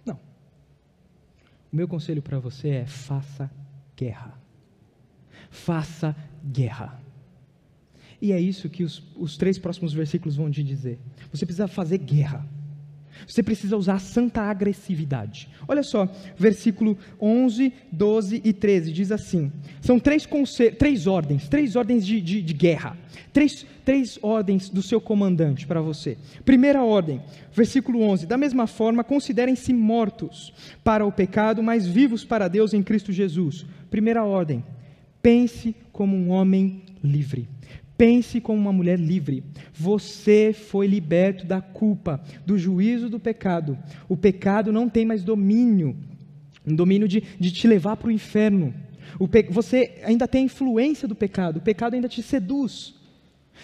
[0.05, 0.17] não.
[1.69, 3.51] O meu conselho para você é: faça
[3.97, 4.39] guerra.
[5.49, 7.03] Faça guerra.
[8.21, 10.97] E é isso que os, os três próximos versículos vão te dizer.
[11.29, 12.47] Você precisa fazer guerra.
[13.27, 15.49] Você precisa usar santa agressividade.
[15.67, 16.07] Olha só,
[16.37, 19.51] versículo 11, 12 e 13 diz assim:
[19.81, 20.27] são três,
[20.77, 22.97] três ordens, três ordens de, de, de guerra,
[23.33, 26.17] três, três ordens do seu comandante para você.
[26.45, 27.21] Primeira ordem,
[27.53, 30.53] versículo 11: da mesma forma, considerem-se mortos
[30.83, 33.65] para o pecado, mas vivos para Deus em Cristo Jesus.
[33.89, 34.63] Primeira ordem,
[35.21, 37.47] pense como um homem livre.
[38.01, 39.43] Pense como uma mulher livre.
[39.71, 43.77] Você foi liberto da culpa, do juízo do pecado.
[44.09, 45.95] O pecado não tem mais domínio
[46.65, 48.73] um domínio de, de te levar para o inferno.
[49.51, 52.95] Você ainda tem a influência do pecado, o pecado ainda te seduz.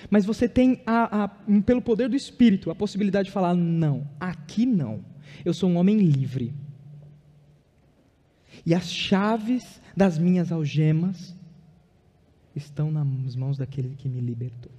[0.07, 1.27] Mas você tem, a, a,
[1.65, 5.03] pelo poder do Espírito, a possibilidade de falar: não, aqui não.
[5.43, 6.53] Eu sou um homem livre.
[8.63, 11.35] E as chaves das minhas algemas
[12.57, 14.71] estão nas mãos daquele que me libertou.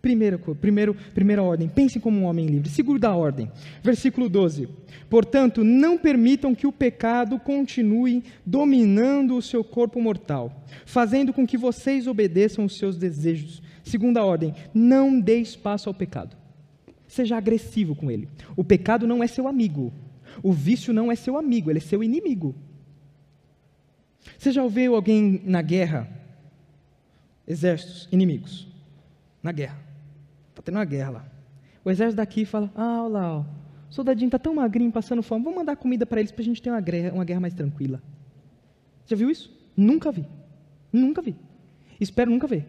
[0.00, 2.68] Primeira, primeiro, primeira ordem, pense como um homem livre.
[2.68, 3.50] Segunda ordem,
[3.82, 4.68] versículo 12.
[5.08, 11.56] Portanto, não permitam que o pecado continue dominando o seu corpo mortal, fazendo com que
[11.56, 13.62] vocês obedeçam os seus desejos.
[13.82, 16.36] Segunda ordem, não dê espaço ao pecado.
[17.08, 18.28] Seja agressivo com ele.
[18.54, 19.90] O pecado não é seu amigo.
[20.42, 22.54] O vício não é seu amigo, ele é seu inimigo.
[24.38, 26.23] Você já ouviu alguém na guerra?
[27.46, 28.66] Exércitos inimigos.
[29.42, 29.84] Na guerra
[30.64, 31.24] tendo uma guerra lá.
[31.84, 35.44] O exército daqui fala: Ah, olha lá, ó, o soldadinho está tão magrinho, passando fome,
[35.44, 38.02] vamos mandar comida para eles para a gente ter uma guerra, uma guerra mais tranquila.
[39.06, 39.52] Já viu isso?
[39.76, 40.26] Nunca vi.
[40.92, 41.36] Nunca vi.
[42.00, 42.66] Espero nunca ver.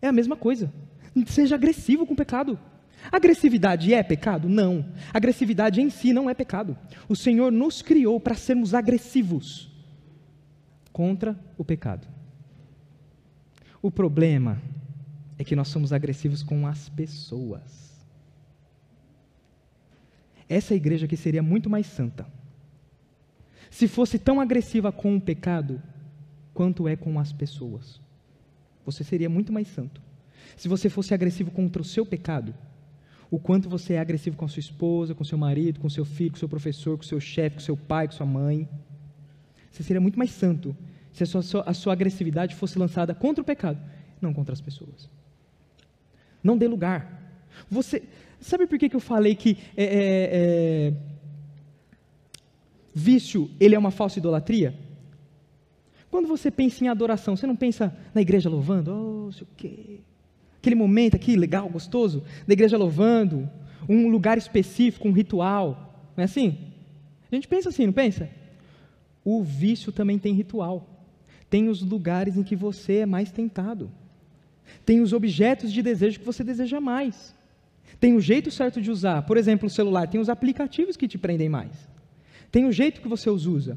[0.00, 0.72] É a mesma coisa.
[1.26, 2.58] Seja agressivo com o pecado.
[3.10, 4.48] Agressividade é pecado?
[4.48, 4.84] Não.
[5.12, 6.78] Agressividade em si não é pecado.
[7.08, 9.68] O Senhor nos criou para sermos agressivos
[10.92, 12.06] contra o pecado.
[13.82, 14.60] O problema
[15.38, 17.90] é que nós somos agressivos com as pessoas.
[20.48, 22.26] Essa igreja aqui seria muito mais santa.
[23.70, 25.80] Se fosse tão agressiva com o pecado,
[26.52, 28.00] quanto é com as pessoas.
[28.84, 30.02] Você seria muito mais santo.
[30.56, 32.52] Se você fosse agressivo contra o seu pecado,
[33.30, 36.32] o quanto você é agressivo com a sua esposa, com seu marido, com seu filho,
[36.32, 38.68] com seu professor, com seu chefe, com seu pai, com sua mãe,
[39.70, 40.76] você seria muito mais santo
[41.12, 43.80] se a sua, a sua agressividade fosse lançada contra o pecado,
[44.20, 45.08] não contra as pessoas.
[46.42, 47.20] Não dê lugar.
[47.70, 48.02] Você
[48.40, 50.94] sabe por que, que eu falei que é, é, é,
[52.94, 54.74] vício ele é uma falsa idolatria?
[56.10, 60.00] Quando você pensa em adoração, você não pensa na igreja louvando, oh, sei o quê.
[60.58, 63.48] Aquele momento aqui legal, gostoso, da igreja louvando,
[63.88, 65.94] um lugar específico, um ritual.
[66.16, 66.58] Não é assim?
[67.30, 68.28] A gente pensa assim, não pensa?
[69.24, 70.99] O vício também tem ritual.
[71.50, 73.90] Tem os lugares em que você é mais tentado.
[74.86, 77.34] Tem os objetos de desejo que você deseja mais.
[77.98, 79.22] Tem o jeito certo de usar.
[79.22, 81.88] Por exemplo, o celular tem os aplicativos que te prendem mais.
[82.52, 83.76] Tem o jeito que você os usa.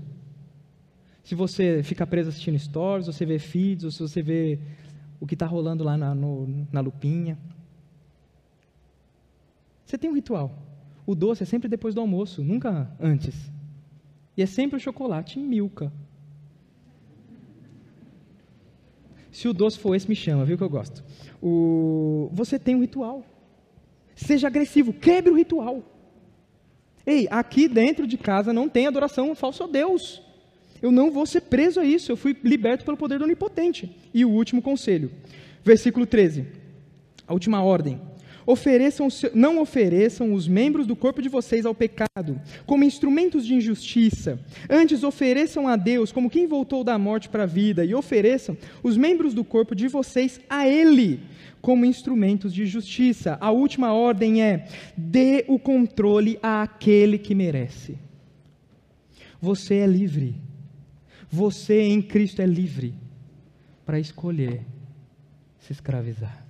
[1.24, 4.60] Se você fica preso assistindo stories, ou você vê feeds, ou se você vê
[5.20, 7.38] o que está rolando lá na, no, na lupinha.
[9.86, 10.56] Você tem um ritual.
[11.06, 13.52] O doce é sempre depois do almoço, nunca antes.
[14.38, 15.92] E é sempre o chocolate em milka.
[19.34, 21.04] Se o doce for esse, me chama, viu que eu gosto.
[21.42, 22.30] O...
[22.32, 23.26] Você tem um ritual.
[24.16, 25.84] Seja agressivo, quebre o ritual.
[27.04, 30.22] Ei, aqui dentro de casa não tem adoração falso a Deus.
[30.80, 33.94] Eu não vou ser preso a isso, eu fui liberto pelo poder do Onipotente.
[34.14, 35.12] E o último conselho,
[35.64, 36.46] versículo 13,
[37.28, 38.00] a última ordem.
[38.46, 44.40] Ofereçam, não ofereçam os membros do corpo de vocês ao pecado, como instrumentos de injustiça.
[44.70, 48.98] Antes, ofereçam a Deus como quem voltou da morte para a vida, e ofereçam os
[48.98, 51.22] membros do corpo de vocês a Ele,
[51.62, 53.38] como instrumentos de justiça.
[53.40, 54.68] A última ordem é:
[54.98, 57.98] dê o controle àquele que merece.
[59.42, 60.36] Você é livre.
[61.30, 62.94] Você em Cristo é livre
[63.86, 64.62] para escolher
[65.60, 66.43] se escravizar.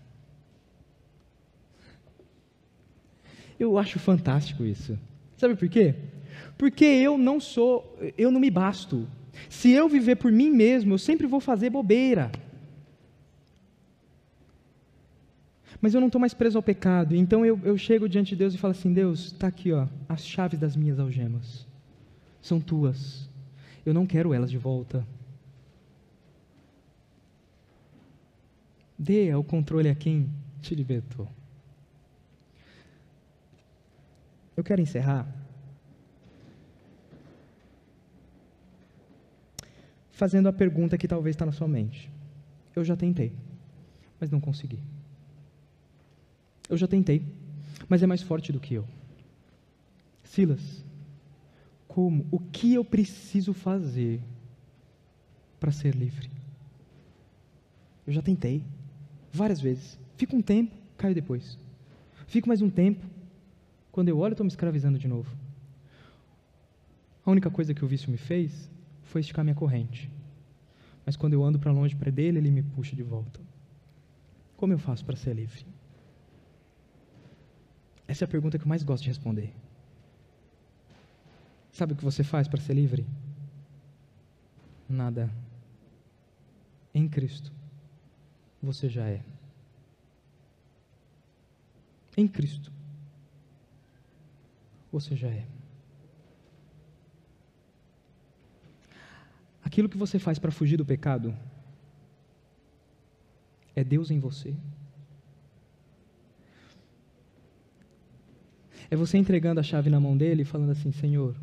[3.59, 4.97] Eu acho fantástico isso.
[5.37, 5.95] Sabe por quê?
[6.57, 9.07] Porque eu não sou, eu não me basto.
[9.49, 12.31] Se eu viver por mim mesmo, eu sempre vou fazer bobeira.
[15.81, 17.15] Mas eu não estou mais preso ao pecado.
[17.15, 20.25] Então eu, eu chego diante de Deus e falo assim: Deus, está aqui, ó, as
[20.25, 21.67] chaves das minhas algemas.
[22.41, 23.29] São tuas.
[23.85, 25.05] Eu não quero elas de volta.
[28.97, 30.29] Dê o controle a quem
[30.61, 31.27] te libertou.
[34.55, 35.27] Eu quero encerrar
[40.13, 42.09] fazendo a pergunta que talvez está na sua mente.
[42.75, 43.33] Eu já tentei,
[44.19, 44.79] mas não consegui.
[46.69, 47.25] Eu já tentei,
[47.89, 48.87] mas é mais forte do que eu.
[50.23, 50.83] Silas,
[51.87, 52.25] como?
[52.31, 54.21] O que eu preciso fazer
[55.59, 56.29] para ser livre?
[58.07, 58.63] Eu já tentei
[59.31, 59.99] várias vezes.
[60.15, 61.57] Fico um tempo, caio depois.
[62.27, 63.05] Fico mais um tempo,
[63.93, 65.37] quando eu olho, estou me escravizando de novo.
[67.23, 68.71] A única coisa que o vício me fez
[69.03, 70.11] foi esticar minha corrente.
[71.05, 73.39] Mas quando eu ando para longe para dele, ele me puxa de volta.
[74.57, 75.63] Como eu faço para ser livre?
[78.07, 79.53] Essa é a pergunta que eu mais gosto de responder.
[81.71, 83.05] Sabe o que você faz para ser livre?
[84.89, 85.29] Nada.
[86.95, 87.53] Em Cristo,
[88.59, 89.23] você já é.
[92.17, 92.73] Em Cristo
[94.93, 95.47] você já é.
[99.63, 101.35] Aquilo que você faz para fugir do pecado
[103.75, 104.55] é Deus em você.
[108.91, 111.35] É você entregando a chave na mão dele e falando assim: Senhor,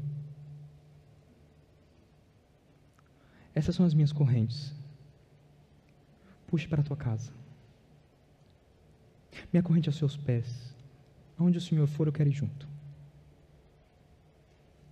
[3.52, 4.72] essas são as minhas correntes.
[6.46, 7.32] Puxe para a tua casa.
[9.52, 10.72] Minha corrente aos seus pés.
[11.36, 12.69] Aonde o Senhor for, eu quero ir junto.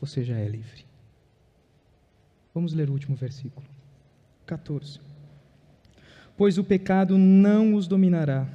[0.01, 0.85] Você já é livre.
[2.55, 3.67] Vamos ler o último versículo.
[4.47, 5.01] 14.
[6.37, 8.49] Pois o pecado não os dominará,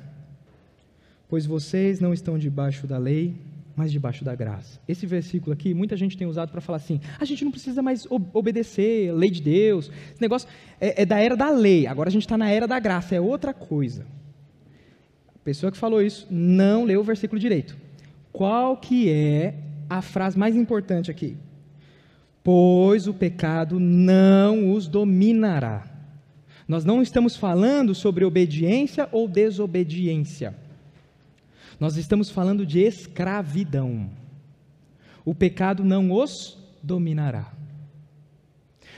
[1.27, 3.35] pois vocês não estão debaixo da lei,
[3.75, 4.79] mas debaixo da graça.
[4.87, 8.07] Esse versículo aqui, muita gente tem usado para falar assim: a gente não precisa mais
[8.09, 9.91] obedecer a lei de Deus.
[10.11, 10.47] Esse negócio
[10.79, 13.21] é, é da era da lei, agora a gente está na era da graça, é
[13.21, 14.05] outra coisa.
[15.35, 17.75] A pessoa que falou isso não leu o versículo direito.
[18.31, 19.55] Qual que é
[19.89, 21.37] a frase mais importante aqui?
[22.43, 25.87] Pois o pecado não os dominará.
[26.67, 30.55] Nós não estamos falando sobre obediência ou desobediência.
[31.79, 34.09] Nós estamos falando de escravidão.
[35.25, 37.51] O pecado não os dominará.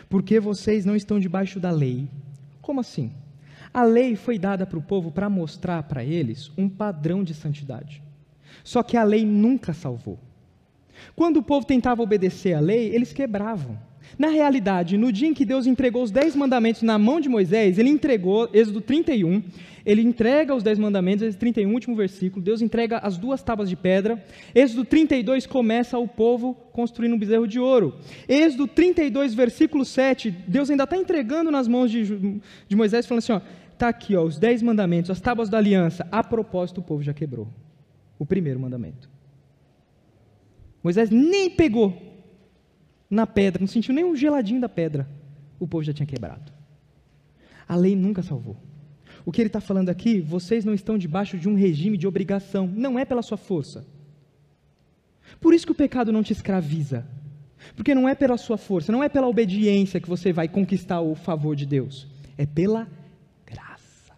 [0.10, 2.08] Porque vocês não estão debaixo da lei.
[2.62, 3.12] Como assim?
[3.74, 8.02] A lei foi dada para o povo para mostrar para eles um padrão de santidade.
[8.64, 10.20] Só que a lei nunca salvou.
[11.16, 13.78] Quando o povo tentava obedecer à lei, eles quebravam.
[14.18, 17.78] Na realidade, no dia em que Deus entregou os dez mandamentos na mão de Moisés,
[17.78, 19.44] ele entregou, Êxodo 31,
[19.86, 23.76] ele entrega os dez mandamentos, Êxodo 31, último versículo, Deus entrega as duas tábuas de
[23.76, 24.24] pedra,
[24.54, 27.96] Êxodo 32 começa o povo construindo um bezerro de ouro,
[28.28, 32.06] Êxodo 32, versículo 7, Deus ainda está entregando nas mãos de,
[32.68, 33.42] de Moisés, falando assim,
[33.74, 37.14] está aqui ó, os dez mandamentos, as tábuas da aliança, a propósito o povo já
[37.14, 37.50] quebrou,
[38.18, 39.15] o primeiro mandamento.
[40.86, 42.00] Moisés nem pegou
[43.10, 45.10] na pedra, não sentiu nem um geladinho da pedra,
[45.60, 46.54] o povo já tinha quebrado.
[47.68, 48.56] A lei nunca salvou.
[49.26, 52.68] O que ele está falando aqui, vocês não estão debaixo de um regime de obrigação,
[52.68, 53.84] não é pela sua força.
[55.42, 57.04] Por isso que o pecado não te escraviza.
[57.76, 61.16] Porque não é pela sua força, não é pela obediência que você vai conquistar o
[61.16, 62.08] favor de Deus.
[62.38, 62.88] É pela
[63.44, 64.14] graça.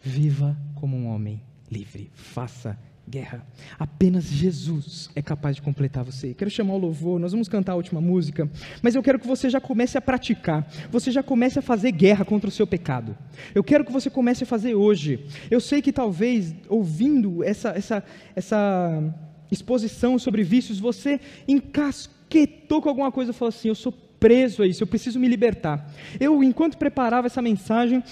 [0.00, 2.08] Viva como um homem livre.
[2.14, 2.78] Faça
[3.08, 3.44] guerra.
[3.78, 6.34] Apenas Jesus é capaz de completar você.
[6.34, 8.48] Quero chamar o louvor, nós vamos cantar a última música,
[8.82, 12.24] mas eu quero que você já comece a praticar, você já comece a fazer guerra
[12.24, 13.16] contra o seu pecado.
[13.54, 15.26] Eu quero que você comece a fazer hoje.
[15.50, 18.04] Eu sei que talvez, ouvindo essa, essa,
[18.36, 19.14] essa
[19.50, 24.66] exposição sobre vícios, você encasquetou com alguma coisa e falou assim: eu sou preso a
[24.66, 25.90] isso, eu preciso me libertar.
[26.20, 28.02] Eu, enquanto preparava essa mensagem,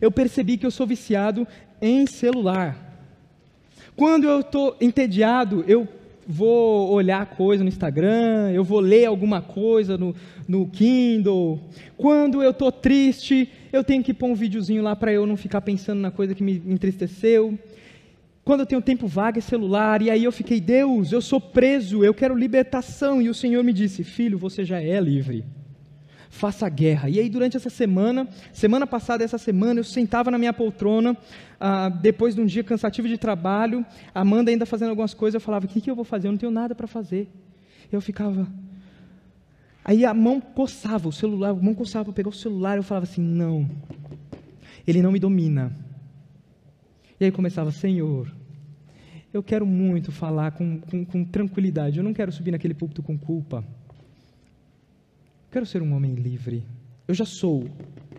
[0.00, 1.46] eu percebi que eu sou viciado
[1.80, 2.89] em celular.
[4.00, 5.86] Quando eu estou entediado, eu
[6.26, 10.14] vou olhar coisa no Instagram, eu vou ler alguma coisa no,
[10.48, 11.60] no Kindle.
[11.98, 15.60] Quando eu estou triste, eu tenho que pôr um videozinho lá para eu não ficar
[15.60, 17.58] pensando na coisa que me entristeceu.
[18.42, 22.02] Quando eu tenho tempo vago é celular, e aí eu fiquei, Deus, eu sou preso,
[22.02, 23.20] eu quero libertação.
[23.20, 25.44] E o Senhor me disse, filho, você já é livre
[26.30, 27.10] faça guerra.
[27.10, 31.16] E aí, durante essa semana, semana passada, essa semana, eu sentava na minha poltrona,
[31.58, 35.66] ah, depois de um dia cansativo de trabalho, Amanda ainda fazendo algumas coisas, eu falava:
[35.66, 36.28] o que, que eu vou fazer?
[36.28, 37.28] Eu não tenho nada para fazer.
[37.92, 38.46] Eu ficava.
[39.84, 43.04] Aí a mão coçava o celular, a mão coçava para pegar o celular, eu falava
[43.04, 43.68] assim: não,
[44.86, 45.76] ele não me domina.
[47.18, 48.32] E aí começava: Senhor,
[49.32, 53.18] eu quero muito falar com, com, com tranquilidade, eu não quero subir naquele púlpito com
[53.18, 53.64] culpa.
[55.50, 56.62] Quero ser um homem livre.
[57.08, 57.64] Eu já sou,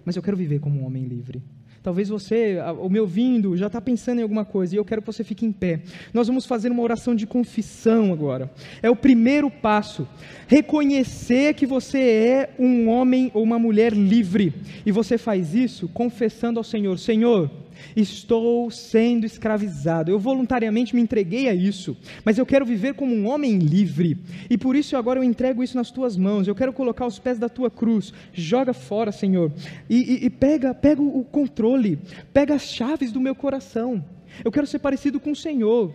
[0.03, 1.41] mas eu quero viver como um homem livre.
[1.81, 5.07] Talvez você, o me ouvindo, já está pensando em alguma coisa e eu quero que
[5.07, 5.81] você fique em pé.
[6.13, 8.51] Nós vamos fazer uma oração de confissão agora.
[8.83, 10.05] É o primeiro passo.
[10.45, 14.53] Reconhecer que você é um homem ou uma mulher livre.
[14.85, 17.49] E você faz isso confessando ao Senhor: Senhor,
[17.95, 20.11] Estou sendo escravizado.
[20.11, 24.17] Eu voluntariamente me entreguei a isso, mas eu quero viver como um homem livre.
[24.49, 26.47] E por isso agora eu entrego isso nas tuas mãos.
[26.47, 28.13] Eu quero colocar os pés da tua cruz.
[28.33, 29.51] Joga fora, Senhor.
[29.89, 31.99] E, e, e pega, pega o controle.
[32.33, 34.03] Pega as chaves do meu coração.
[34.43, 35.93] Eu quero ser parecido com o Senhor.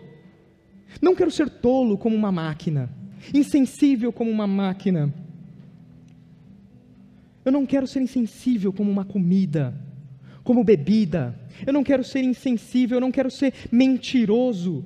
[1.00, 2.88] Não quero ser tolo como uma máquina,
[3.34, 5.12] insensível como uma máquina.
[7.44, 9.74] Eu não quero ser insensível como uma comida
[10.46, 11.34] como bebida.
[11.64, 14.84] Eu não quero ser insensível, eu não quero ser mentiroso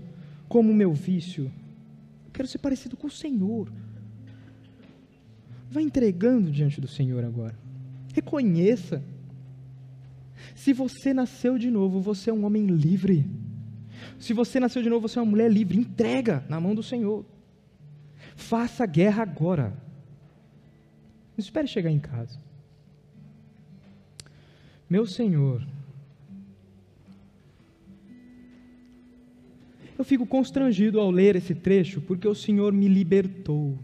[0.48, 1.44] como o meu vício.
[2.26, 3.72] Eu quero ser parecido com o Senhor.
[5.70, 7.56] Vai entregando diante do Senhor agora.
[8.12, 9.02] Reconheça.
[10.54, 13.24] Se você nasceu de novo, você é um homem livre.
[14.18, 15.78] Se você nasceu de novo, você é uma mulher livre.
[15.78, 17.24] Entrega na mão do Senhor.
[18.34, 19.72] Faça guerra agora.
[21.36, 22.38] Não espere chegar em casa.
[24.88, 25.64] Meu Senhor,
[30.00, 33.78] eu fico constrangido ao ler esse trecho porque o Senhor me libertou.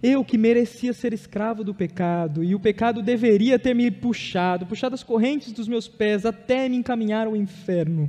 [0.00, 4.94] Eu que merecia ser escravo do pecado, e o pecado deveria ter me puxado, puxado
[4.94, 8.08] as correntes dos meus pés até me encaminhar ao inferno.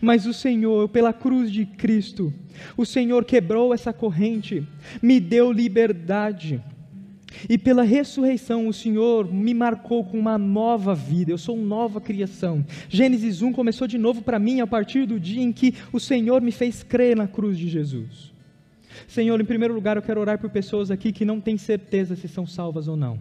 [0.00, 2.32] Mas o Senhor, pela cruz de Cristo,
[2.76, 4.66] o Senhor quebrou essa corrente,
[5.02, 6.62] me deu liberdade.
[7.48, 12.00] E pela ressurreição, o Senhor me marcou com uma nova vida, eu sou uma nova
[12.00, 12.64] criação.
[12.88, 16.40] Gênesis 1 começou de novo para mim a partir do dia em que o Senhor
[16.40, 18.32] me fez crer na cruz de Jesus.
[19.08, 22.28] Senhor, em primeiro lugar, eu quero orar por pessoas aqui que não têm certeza se
[22.28, 23.18] são salvas ou não.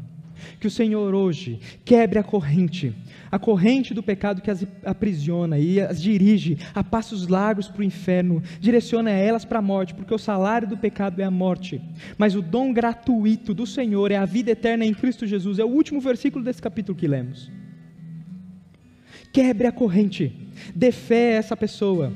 [0.59, 2.93] Que o Senhor hoje quebre a corrente,
[3.31, 7.83] a corrente do pecado que as aprisiona e as dirige a passos largos para o
[7.83, 11.81] inferno, direciona elas para a morte, porque o salário do pecado é a morte,
[12.17, 15.59] mas o dom gratuito do Senhor é a vida eterna em Cristo Jesus.
[15.59, 17.51] É o último versículo desse capítulo que lemos.
[19.31, 20.35] Quebre a corrente,
[20.75, 22.11] dê fé a essa pessoa,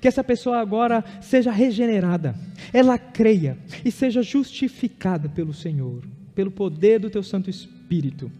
[0.00, 2.34] que essa pessoa agora seja regenerada,
[2.72, 6.04] ela creia e seja justificada pelo Senhor,
[6.34, 8.30] pelo poder do teu Santo Espírito.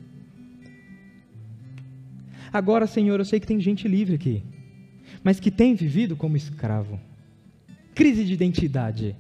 [2.53, 4.43] Agora, Senhor, eu sei que tem gente livre aqui,
[5.23, 7.01] mas que tem vivido como escravo.
[7.95, 9.17] Crise de identidade.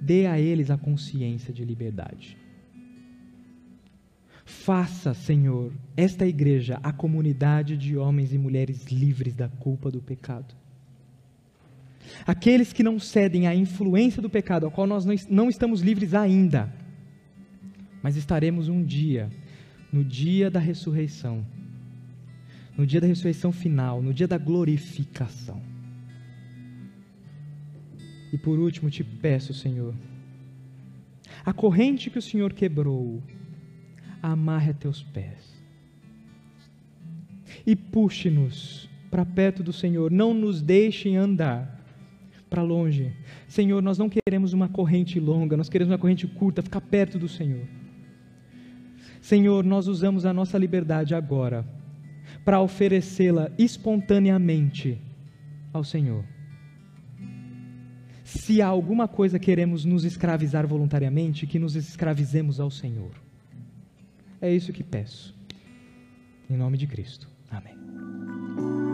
[0.00, 2.36] Dê a eles a consciência de liberdade.
[4.44, 10.55] Faça, Senhor, esta igreja a comunidade de homens e mulheres livres da culpa do pecado.
[12.26, 16.72] Aqueles que não cedem à influência do pecado, ao qual nós não estamos livres ainda,
[18.02, 19.30] mas estaremos um dia,
[19.92, 21.44] no dia da ressurreição,
[22.76, 25.60] no dia da ressurreição final, no dia da glorificação.
[28.32, 29.94] E por último, te peço, Senhor,
[31.44, 33.22] a corrente que o Senhor quebrou,
[34.22, 35.56] amarre a teus pés.
[37.66, 41.75] E puxe-nos para perto do Senhor, não nos deixe andar
[42.56, 43.12] para longe.
[43.46, 47.28] Senhor, nós não queremos uma corrente longa, nós queremos uma corrente curta, ficar perto do
[47.28, 47.66] Senhor.
[49.20, 51.66] Senhor, nós usamos a nossa liberdade agora
[52.46, 54.98] para oferecê-la espontaneamente
[55.70, 56.24] ao Senhor.
[58.24, 63.12] Se há alguma coisa queremos nos escravizar voluntariamente, que nos escravizemos ao Senhor.
[64.40, 65.34] É isso que peço.
[66.48, 67.28] Em nome de Cristo.
[67.50, 68.85] Amém.